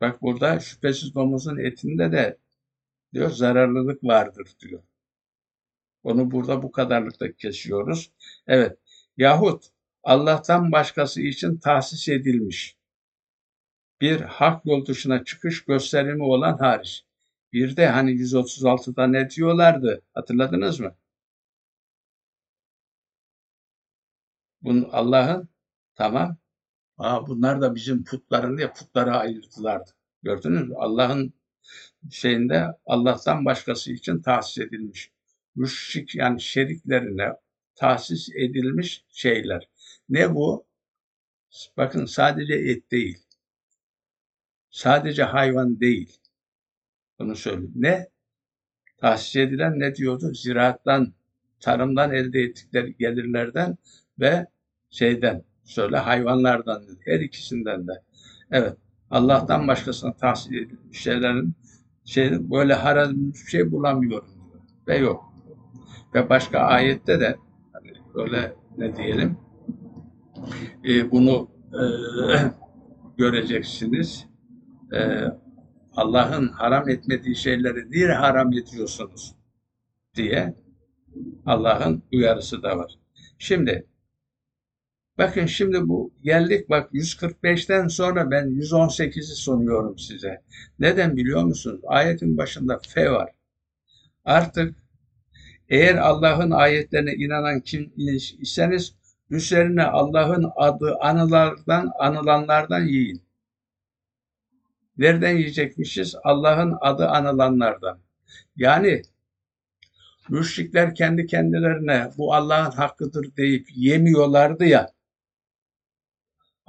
Bak 0.00 0.22
burada 0.22 0.60
şüphesiz 0.60 1.14
domuzun 1.14 1.56
etinde 1.58 2.12
de 2.12 2.38
diyor 3.14 3.30
zararlılık 3.30 4.04
vardır 4.04 4.48
diyor. 4.60 4.82
Onu 6.02 6.30
burada 6.30 6.62
bu 6.62 6.72
kadarlıkta 6.72 7.32
kesiyoruz. 7.32 8.12
Evet. 8.46 8.78
Yahut 9.16 9.64
Allah'tan 10.02 10.72
başkası 10.72 11.22
için 11.22 11.56
tahsis 11.56 12.08
edilmiş 12.08 12.80
bir 14.00 14.20
hak 14.20 14.66
yol 14.66 14.86
dışına 14.86 15.24
çıkış 15.24 15.64
gösterimi 15.64 16.22
olan 16.22 16.58
hariç. 16.58 17.04
Bir 17.52 17.76
de 17.76 17.88
hani 17.88 18.10
136'da 18.10 19.06
ne 19.06 19.30
diyorlardı? 19.30 20.02
Hatırladınız 20.14 20.80
mı? 20.80 20.94
Bunu 24.62 24.88
Allah'ın 24.92 25.48
tamam. 25.94 26.36
Aa, 26.98 27.26
bunlar 27.26 27.60
da 27.60 27.74
bizim 27.74 28.04
putların 28.04 28.58
diye 28.58 28.72
putlara 28.72 29.18
ayırdılardı. 29.18 29.90
Gördünüz 30.22 30.68
mü? 30.68 30.74
Allah'ın 30.76 31.32
şeyinde 32.10 32.66
Allah'tan 32.86 33.44
başkası 33.44 33.92
için 33.92 34.22
tahsis 34.22 34.58
edilmiş. 34.58 35.10
Müşrik 35.54 36.14
yani 36.14 36.40
şeriklerine 36.40 37.32
tahsis 37.74 38.28
edilmiş 38.36 39.04
şeyler. 39.08 39.68
Ne 40.08 40.34
bu? 40.34 40.66
Bakın 41.76 42.04
sadece 42.04 42.54
et 42.54 42.90
değil. 42.90 43.18
Sadece 44.70 45.22
hayvan 45.22 45.80
değil. 45.80 46.18
Bunu 47.18 47.36
söyleyeyim. 47.36 47.72
Ne? 47.76 48.08
Tahsis 48.98 49.36
edilen 49.36 49.80
ne 49.80 49.94
diyordu? 49.94 50.34
Ziraattan, 50.34 51.14
tarımdan 51.60 52.14
elde 52.14 52.40
ettikleri 52.40 52.96
gelirlerden 52.96 53.78
ve 54.20 54.46
şeyden, 54.90 55.44
söyle 55.64 55.96
hayvanlardan, 55.96 56.82
her 57.04 57.20
ikisinden 57.20 57.88
de. 57.88 57.92
Evet, 58.50 58.76
Allah'tan 59.10 59.68
başkasına 59.68 60.12
tahsis 60.12 60.52
edilmiş 60.52 61.00
şeylerin 61.00 61.54
şey, 62.04 62.50
böyle 62.50 62.74
haram 62.74 63.12
bir 63.14 63.38
şey 63.38 63.72
bulamıyorum 63.72 64.28
diyor. 64.28 64.62
Ve 64.88 64.96
yok. 65.04 65.34
Ve 66.14 66.28
başka 66.28 66.58
ayette 66.58 67.20
de 67.20 67.36
hani 67.72 67.92
böyle 68.14 68.54
ne 68.78 68.96
diyelim 68.96 69.38
e, 70.84 71.10
bunu 71.10 71.48
e, 71.72 71.82
göreceksiniz. 73.18 74.26
E, 74.92 75.24
Allah'ın 75.96 76.48
haram 76.48 76.88
etmediği 76.88 77.36
şeyleri 77.36 77.90
niye 77.90 78.12
haram 78.12 78.52
ediyorsunuz 78.52 79.36
diye 80.14 80.54
Allah'ın 81.46 82.02
uyarısı 82.12 82.62
da 82.62 82.78
var. 82.78 82.92
Şimdi 83.38 83.86
bakın 85.20 85.46
şimdi 85.46 85.88
bu 85.88 86.12
geldik 86.22 86.70
bak 86.70 86.92
145'ten 86.92 87.88
sonra 87.88 88.30
ben 88.30 88.44
118'i 88.46 89.22
sunuyorum 89.22 89.98
size. 89.98 90.42
Neden 90.78 91.16
biliyor 91.16 91.42
musunuz? 91.42 91.80
Ayetin 91.86 92.36
başında 92.36 92.80
fe 92.88 93.10
var. 93.10 93.30
Artık 94.24 94.74
eğer 95.68 95.94
Allah'ın 95.94 96.50
ayetlerine 96.50 97.14
inanan 97.14 97.60
kim 97.60 97.92
iseniz 98.40 98.94
üzerine 99.30 99.84
Allah'ın 99.84 100.52
adı 100.56 100.96
anılardan 101.00 101.90
anılanlardan 101.98 102.84
yiyin. 102.86 103.22
Nereden 104.98 105.36
yiyecekmişiz? 105.36 106.14
Allah'ın 106.24 106.78
adı 106.80 107.08
anılanlardan. 107.08 107.98
Yani 108.56 109.02
müşrikler 110.28 110.94
kendi 110.94 111.26
kendilerine 111.26 112.10
bu 112.18 112.34
Allah'ın 112.34 112.70
hakkıdır 112.70 113.36
deyip 113.36 113.66
yemiyorlardı 113.74 114.64
ya. 114.64 114.90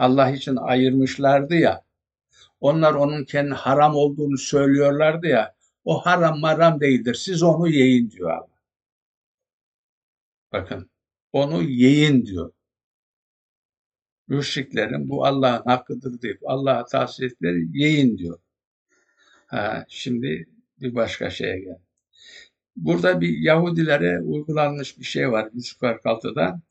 Allah 0.02 0.32
için 0.32 0.56
ayırmışlardı 0.56 1.56
ya. 1.56 1.86
Onlar 2.62 2.94
onun 2.94 3.24
kendi 3.26 3.54
haram 3.54 3.96
olduğunu 3.96 4.38
söylüyorlardı 4.38 5.28
ya. 5.28 5.56
O 5.86 6.06
haram 6.06 6.40
maram 6.40 6.82
değildir. 6.82 7.14
Siz 7.14 7.44
onu 7.44 7.68
yiyin 7.70 8.12
diyor 8.12 8.30
Allah. 8.32 8.48
Bakın 10.52 10.90
onu 11.34 11.64
yiyin 11.64 12.26
diyor 12.26 12.52
müşriklerin 14.32 15.10
bu 15.10 15.26
Allah'ın 15.26 15.64
hakkıdır 15.66 16.22
deyip 16.22 16.40
Allah'a 16.46 16.86
tahsis 16.86 17.20
ettikleri 17.22 17.68
yiyin 17.74 18.18
diyor. 18.18 18.40
Ha, 19.48 19.86
şimdi 19.88 20.48
bir 20.82 20.96
başka 20.96 21.30
şeye 21.30 21.60
gel. 21.60 21.78
Burada 22.76 23.22
bir 23.22 23.38
Yahudilere 23.38 24.22
uygulanmış 24.22 25.00
bir 25.00 25.04
şey 25.04 25.32
var 25.32 25.46
146'da 25.46 26.62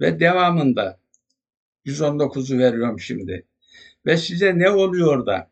ve 0.00 0.20
devamında 0.20 0.98
119'u 1.86 2.58
veriyorum 2.58 3.00
şimdi. 3.00 3.46
Ve 4.06 4.16
size 4.16 4.58
ne 4.58 4.70
oluyor 4.70 5.26
da 5.26 5.50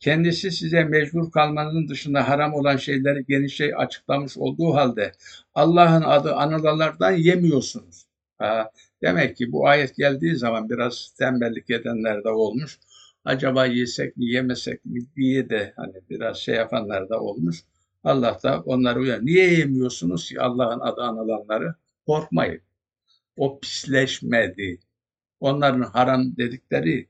kendisi 0.00 0.50
size 0.50 0.84
mecbur 0.84 1.30
kalmanın 1.30 1.88
dışında 1.88 2.28
haram 2.28 2.54
olan 2.54 2.76
şeyleri 2.76 3.24
genişçe 3.28 3.76
açıklamış 3.76 4.36
olduğu 4.36 4.74
halde 4.74 5.12
Allah'ın 5.54 6.02
adı 6.02 6.34
anılalardan 6.34 7.12
yemiyorsunuz. 7.12 8.04
Ha, 8.38 8.70
Demek 9.02 9.36
ki 9.36 9.52
bu 9.52 9.68
ayet 9.68 9.96
geldiği 9.96 10.36
zaman 10.36 10.70
biraz 10.70 11.10
tembellik 11.18 11.70
edenler 11.70 12.24
de 12.24 12.28
olmuş. 12.28 12.78
Acaba 13.24 13.66
yesek 13.66 14.16
mi 14.16 14.26
yemesek 14.26 14.84
mi 14.84 15.00
diye 15.16 15.50
de 15.50 15.72
hani 15.76 15.94
biraz 16.10 16.36
şey 16.36 16.54
yapanlar 16.54 17.08
da 17.08 17.20
olmuş. 17.20 17.64
Allah 18.04 18.38
da 18.42 18.60
onları 18.60 19.00
uyar. 19.00 19.26
Niye 19.26 19.54
yemiyorsunuz 19.54 20.28
ki 20.28 20.40
Allah'ın 20.40 20.80
adı 20.80 21.02
anılanları? 21.02 21.74
Korkmayın. 22.06 22.60
O 23.36 23.60
pisleşmedi. 23.60 24.78
Onların 25.40 25.82
haram 25.82 26.36
dedikleri 26.36 27.08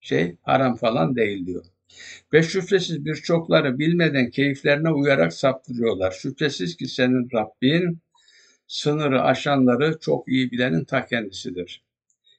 şey 0.00 0.36
haram 0.42 0.76
falan 0.76 1.16
değil 1.16 1.46
diyor. 1.46 1.64
Ve 2.32 2.42
şüphesiz 2.42 3.04
birçokları 3.04 3.78
bilmeden 3.78 4.30
keyiflerine 4.30 4.90
uyarak 4.90 5.32
saptırıyorlar. 5.32 6.10
Şüphesiz 6.10 6.76
ki 6.76 6.88
senin 6.88 7.28
Rabbin 7.34 7.98
sınırı 8.66 9.22
aşanları 9.22 9.98
çok 10.00 10.28
iyi 10.28 10.50
bilenin 10.50 10.84
ta 10.84 11.06
kendisidir. 11.06 11.84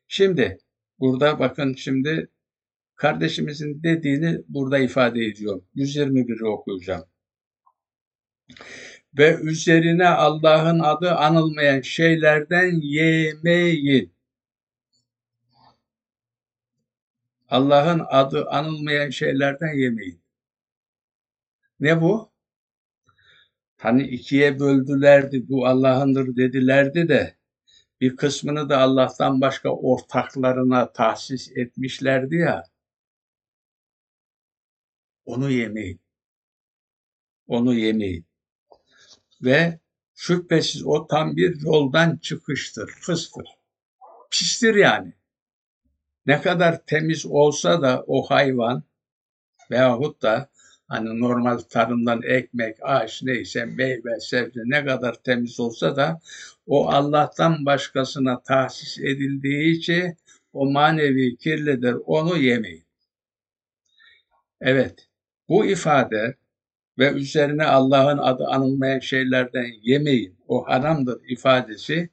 Şimdi 0.07 0.57
burada 0.99 1.39
bakın 1.39 1.73
şimdi 1.73 2.29
kardeşimizin 2.95 3.83
dediğini 3.83 4.41
burada 4.47 4.79
ifade 4.79 5.25
ediyorum. 5.25 5.65
121'i 5.75 6.45
okuyacağım. 6.45 7.05
Ve 9.17 9.37
üzerine 9.43 10.07
Allah'ın 10.07 10.79
adı 10.79 11.11
anılmayan 11.11 11.81
şeylerden 11.81 12.81
yemeyin. 12.81 14.11
Allah'ın 17.49 18.01
adı 18.09 18.45
anılmayan 18.49 19.09
şeylerden 19.09 19.73
yemeyin. 19.77 20.21
Ne 21.79 22.01
bu? 22.01 22.29
hani 23.79 24.03
ikiye 24.07 24.59
böldülerdi, 24.59 25.49
bu 25.49 25.67
Allah'ındır 25.67 26.35
dedilerdi 26.35 27.09
de 27.09 27.35
bir 28.01 28.15
kısmını 28.15 28.69
da 28.69 28.77
Allah'tan 28.79 29.41
başka 29.41 29.69
ortaklarına 29.69 30.93
tahsis 30.93 31.51
etmişlerdi 31.57 32.35
ya. 32.35 32.63
Onu 35.25 35.51
yemeyin. 35.51 35.99
Onu 37.47 37.73
yemeyin. 37.73 38.25
Ve 39.41 39.79
şüphesiz 40.15 40.85
o 40.85 41.07
tam 41.07 41.35
bir 41.35 41.61
yoldan 41.61 42.17
çıkıştır, 42.17 42.89
fıstır. 43.01 43.47
Pistir 44.31 44.75
yani. 44.75 45.13
Ne 46.25 46.41
kadar 46.41 46.85
temiz 46.85 47.25
olsa 47.25 47.81
da 47.81 48.03
o 48.07 48.21
hayvan 48.21 48.83
veyahut 49.71 50.21
da 50.21 50.49
Hani 50.89 51.19
normal 51.19 51.57
tarımdan 51.57 52.21
ekmek, 52.23 52.77
ağaç 52.81 53.23
neyse 53.23 53.65
meyve, 53.65 54.19
sebze 54.19 54.61
ne 54.65 54.85
kadar 54.85 55.13
temiz 55.23 55.59
olsa 55.59 55.95
da 55.95 56.19
o 56.67 56.89
Allah'tan 56.89 57.65
başkasına 57.65 58.41
tahsis 58.43 58.99
edildiği 58.99 59.77
için 59.77 60.17
o 60.53 60.71
manevi 60.71 61.37
kirlidir. 61.37 61.95
Onu 62.05 62.37
yemeyin. 62.37 62.83
Evet. 64.61 65.07
Bu 65.49 65.65
ifade 65.65 66.35
ve 66.99 67.11
üzerine 67.11 67.65
Allah'ın 67.65 68.17
adı 68.17 68.45
anılmayan 68.45 68.99
şeylerden 68.99 69.67
yemeyin. 69.81 70.37
O 70.47 70.67
haramdır 70.67 71.21
ifadesi 71.29 72.09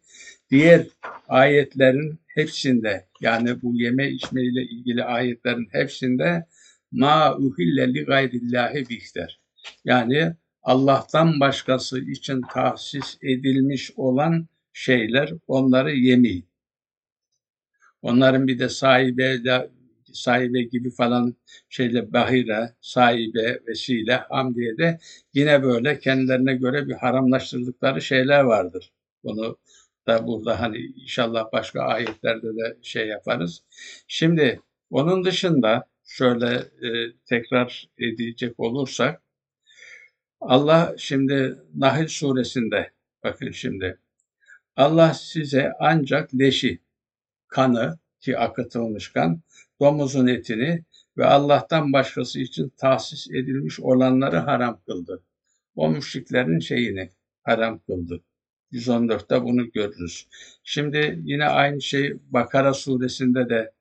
diğer 0.50 0.86
ayetlerin 1.28 2.20
hepsinde 2.26 3.06
yani 3.20 3.62
bu 3.62 3.74
yeme 3.74 4.10
içme 4.10 4.42
ile 4.42 4.62
ilgili 4.62 5.04
ayetlerin 5.04 5.68
hepsinde 5.72 6.46
ma 6.92 7.36
uhille 7.36 7.94
li 7.94 8.04
gayrillahi 8.04 8.88
bihter. 8.88 9.40
Yani 9.84 10.34
Allah'tan 10.62 11.40
başkası 11.40 12.00
için 12.00 12.40
tahsis 12.54 13.18
edilmiş 13.22 13.90
olan 13.96 14.46
şeyler 14.72 15.32
onları 15.46 15.92
yemeyin. 15.92 16.48
Onların 18.02 18.46
bir 18.46 18.58
de 18.58 18.68
sahibi 18.68 19.42
sahibe 20.12 20.62
gibi 20.62 20.90
falan 20.90 21.36
şeyle 21.68 22.12
bahire, 22.12 22.74
sahibe, 22.80 23.60
vesile, 23.66 24.16
hamdiye 24.16 24.78
de 24.78 24.98
yine 25.34 25.62
böyle 25.62 25.98
kendilerine 25.98 26.54
göre 26.54 26.88
bir 26.88 26.94
haramlaştırdıkları 26.94 28.02
şeyler 28.02 28.40
vardır. 28.40 28.92
Bunu 29.24 29.56
da 30.06 30.26
burada 30.26 30.60
hani 30.60 30.78
inşallah 30.78 31.52
başka 31.52 31.82
ayetlerde 31.82 32.46
de 32.46 32.76
şey 32.82 33.08
yaparız. 33.08 33.62
Şimdi 34.08 34.60
onun 34.90 35.24
dışında 35.24 35.84
şöyle 36.04 36.54
e, 36.56 37.12
tekrar 37.24 37.88
edecek 37.98 38.60
olursak 38.60 39.22
Allah 40.40 40.94
şimdi 40.98 41.58
Nahl 41.74 42.06
suresinde 42.06 42.90
bakın 43.24 43.50
şimdi 43.50 43.98
Allah 44.76 45.14
size 45.14 45.72
ancak 45.80 46.34
leşi, 46.34 46.80
kanı 47.48 47.98
ki 48.20 48.38
akıtılmış 48.38 49.12
kan, 49.12 49.40
domuzun 49.80 50.26
etini 50.26 50.84
ve 51.18 51.26
Allah'tan 51.26 51.92
başkası 51.92 52.40
için 52.40 52.72
tahsis 52.76 53.30
edilmiş 53.30 53.80
olanları 53.80 54.36
haram 54.36 54.80
kıldı. 54.86 55.22
O 55.76 55.90
müşriklerin 55.90 56.58
şeyini 56.58 57.10
haram 57.42 57.78
kıldı. 57.78 58.22
114'te 58.72 59.44
bunu 59.44 59.70
görürüz. 59.70 60.26
Şimdi 60.64 61.20
yine 61.24 61.46
aynı 61.46 61.82
şey 61.82 62.14
Bakara 62.30 62.74
suresinde 62.74 63.48
de 63.48 63.72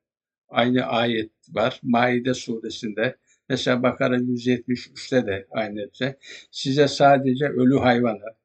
aynı 0.49 0.83
ayet 0.83 1.31
var. 1.49 1.79
Maide 1.83 2.33
suresinde 2.33 3.17
mesela 3.49 3.83
Bakara 3.83 4.17
173'te 4.17 5.27
de 5.27 5.47
aynı 5.51 5.89
şey. 5.93 6.13
Size 6.51 6.87
sadece 6.87 7.45
ölü 7.45 7.77
hayvanı, 7.79 8.35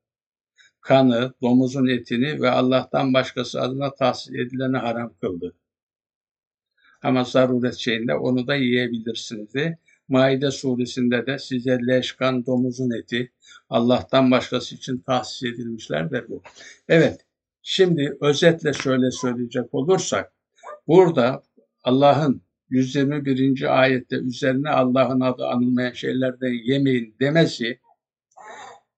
kanı, 0.80 1.34
domuzun 1.42 1.88
etini 1.88 2.42
ve 2.42 2.50
Allah'tan 2.50 3.14
başkası 3.14 3.60
adına 3.60 3.94
tahsil 3.94 4.34
edileni 4.34 4.76
haram 4.76 5.14
kıldı. 5.20 5.54
Ama 7.02 7.24
zaruret 7.24 7.74
şeyinde 7.76 8.14
onu 8.14 8.46
da 8.46 8.54
yiyebilirsiniz 8.54 9.54
diye. 9.54 9.78
Maide 10.10 10.50
suresinde 10.50 11.26
de 11.26 11.38
size 11.38 11.78
leşkan 11.86 12.46
domuzun 12.46 12.90
eti 12.90 13.32
Allah'tan 13.68 14.30
başkası 14.30 14.74
için 14.74 14.98
tahsis 14.98 15.42
edilmişlerdir 15.42 16.28
bu. 16.28 16.42
Evet, 16.88 17.20
şimdi 17.62 18.16
özetle 18.20 18.72
şöyle 18.72 19.10
söyleyecek 19.10 19.74
olursak, 19.74 20.32
burada 20.86 21.42
Allah'ın 21.84 22.42
121. 22.70 23.80
ayette 23.80 24.16
üzerine 24.16 24.70
Allah'ın 24.70 25.20
adı 25.20 25.46
anılmayan 25.46 25.92
şeylerden 25.92 26.72
yemeyin 26.72 27.16
demesi, 27.20 27.80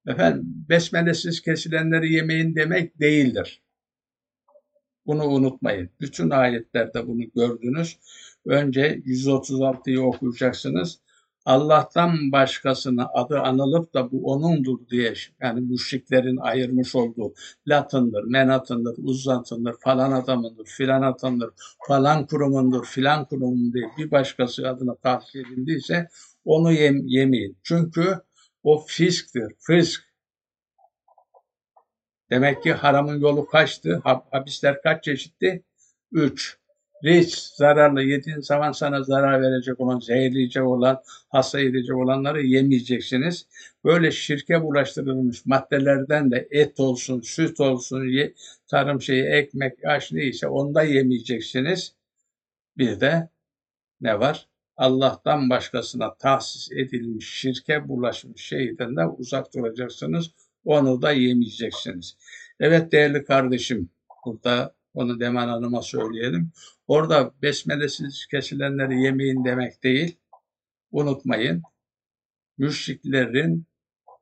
efendim 0.07 0.43
besmelesiz 0.69 1.41
kesilenleri 1.41 2.13
yemeyin 2.13 2.57
demek 2.57 3.01
değildir. 3.01 3.63
Bunu 5.07 5.25
unutmayın. 5.25 5.91
Bütün 6.01 6.31
ayetlerde 6.31 7.07
bunu 7.07 7.23
gördünüz. 7.35 7.99
Önce 8.47 9.03
136'yı 9.07 10.03
okuyacaksınız. 10.03 11.01
Allah'tan 11.45 12.33
başkasına 12.33 13.09
adı 13.15 13.41
anılıp 13.41 13.95
da 13.95 14.13
bu 14.13 14.33
onundur 14.33 14.89
diye 14.89 15.15
yani 15.41 15.61
müşriklerin 15.61 16.37
ayırmış 16.37 16.95
olduğu 16.95 17.35
Latındır, 17.69 18.25
Menatındır, 18.25 18.95
Uzzatındır, 18.99 19.75
falan 19.81 20.13
adamındır, 20.13 20.67
filan 20.67 21.03
adamdır, 21.03 21.51
falan 21.89 22.27
kurumundur, 22.27 22.85
filan 22.85 23.25
kurumun 23.25 23.73
diye 23.73 23.85
bir 23.99 24.11
başkası 24.11 24.69
adına 24.69 24.95
tahsis 24.95 25.35
edildiyse 25.35 26.09
onu 26.45 26.73
yem, 26.73 27.07
yemeyin. 27.07 27.59
Çünkü 27.63 28.19
o 28.63 28.85
fisktir, 28.87 29.55
fisk. 29.61 30.03
Demek 32.31 32.63
ki 32.63 32.73
haramın 32.73 33.21
yolu 33.21 33.47
kaçtı? 33.47 34.03
Habisler 34.31 34.83
kaç 34.83 35.05
çeşitti? 35.05 35.65
Üç. 36.13 36.62
Riç, 37.05 37.35
zararlı 37.35 38.03
yediğin 38.03 38.41
zaman 38.41 38.73
sana 38.73 39.03
zarar 39.03 39.43
verecek 39.43 39.81
olan, 39.81 39.99
zehirleyecek 40.01 40.65
olan, 40.65 41.03
hasta 41.29 41.61
edecek 41.61 41.97
olanları 41.97 42.43
yemeyeceksiniz. 42.43 43.47
Böyle 43.85 44.11
şirke 44.11 44.63
bulaştırılmış 44.63 45.47
maddelerden 45.47 46.31
de 46.31 46.49
et 46.51 46.81
olsun, 46.81 47.21
süt 47.21 47.61
olsun, 47.61 48.13
tarım 48.71 49.03
şeyi, 49.03 49.25
ekmek, 49.25 49.85
aş 49.85 50.13
neyse 50.13 50.47
onu 50.47 50.75
da 50.75 50.83
yemeyeceksiniz. 50.83 51.95
Bir 52.79 53.01
de 53.01 53.29
ne 54.01 54.21
var? 54.21 54.49
Allah'tan 54.77 55.51
başkasına 55.51 56.15
tahsis 56.15 56.73
edilmiş, 56.73 57.31
şirke 57.31 57.89
bulaşmış 57.89 58.43
şeyden 58.43 58.97
de 58.97 59.07
uzak 59.07 59.55
duracaksınız. 59.55 60.31
Onu 60.65 61.03
da 61.03 61.13
yemeyeceksiniz. 61.13 62.17
Evet 62.61 62.93
değerli 62.93 63.25
kardeşim, 63.25 63.91
burada 64.27 64.75
onu 64.95 65.21
Deman 65.21 65.49
Hanım'a 65.49 65.83
söyleyelim. 65.83 66.53
Orada 66.87 67.33
besmelesiz 67.43 68.27
kesilenleri 68.27 69.03
yemeyin 69.03 69.45
demek 69.45 69.83
değil. 69.83 70.19
Unutmayın. 70.93 71.63
Müşriklerin 72.59 73.67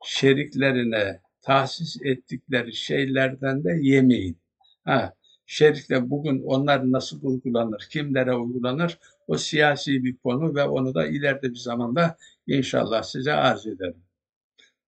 şeriklerine 0.04 1.20
tahsis 1.42 1.96
ettikleri 2.04 2.74
şeylerden 2.74 3.64
de 3.64 3.78
yemeyin. 3.80 4.38
Ha, 4.84 5.14
şerikle 5.46 6.10
bugün 6.10 6.42
onlar 6.42 6.92
nasıl 6.92 7.22
uygulanır, 7.22 7.88
kimlere 7.90 8.34
uygulanır 8.34 8.98
o 9.26 9.36
siyasi 9.38 10.04
bir 10.04 10.16
konu 10.16 10.54
ve 10.54 10.64
onu 10.64 10.94
da 10.94 11.06
ileride 11.06 11.50
bir 11.50 11.56
zamanda 11.56 12.16
inşallah 12.46 13.02
size 13.02 13.32
arz 13.32 13.66
ederim. 13.66 14.02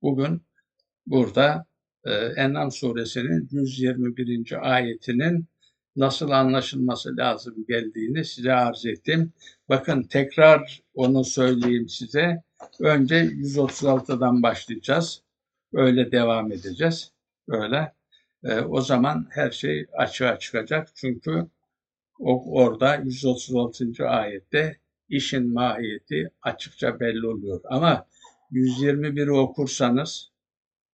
Bugün 0.03 0.43
burada 1.07 1.67
e, 2.05 2.11
En'am 2.13 2.71
suresinin 2.71 3.49
121. 3.53 4.73
ayetinin 4.75 5.47
nasıl 5.97 6.31
anlaşılması 6.31 7.17
lazım 7.17 7.65
geldiğini 7.69 8.25
size 8.25 8.53
arz 8.53 8.87
ettim. 8.87 9.33
Bakın 9.69 10.03
tekrar 10.03 10.83
onu 10.95 11.25
söyleyeyim 11.25 11.89
size. 11.89 12.43
Önce 12.81 13.25
136'dan 13.25 14.43
başlayacağız. 14.43 15.23
Öyle 15.73 16.13
devam 16.13 16.53
edeceğiz. 16.53 17.13
Öyle. 17.49 17.93
E, 18.45 18.61
o 18.61 18.81
zaman 18.81 19.27
her 19.31 19.51
şey 19.51 19.87
açığa 19.93 20.39
çıkacak. 20.39 20.89
Çünkü 20.95 21.47
o, 22.19 22.53
orada 22.63 22.97
136. 22.97 24.09
ayette 24.09 24.79
işin 25.09 25.53
mahiyeti 25.53 26.31
açıkça 26.43 27.01
belli 27.01 27.27
oluyor. 27.27 27.61
Ama 27.65 28.07
121'i 28.53 29.31
okursanız 29.31 30.31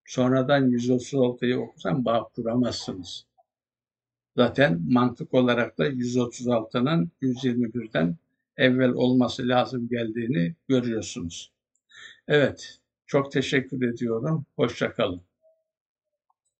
sonradan 0.05 0.69
136'yı 0.69 1.59
okursan 1.59 2.05
bağ 2.05 2.23
kuramazsınız. 2.35 3.28
Zaten 4.39 4.81
mantık 4.89 5.33
olarak 5.33 5.77
da 5.77 5.87
136'nın 5.87 7.11
121'den 7.21 8.17
evvel 8.57 8.89
olması 8.89 9.47
lazım 9.47 9.87
geldiğini 9.87 10.55
görüyorsunuz. 10.67 11.51
Evet, 12.27 12.79
çok 13.07 13.31
teşekkür 13.31 13.81
ediyorum. 13.93 14.45
Hoşçakalın. 14.55 15.21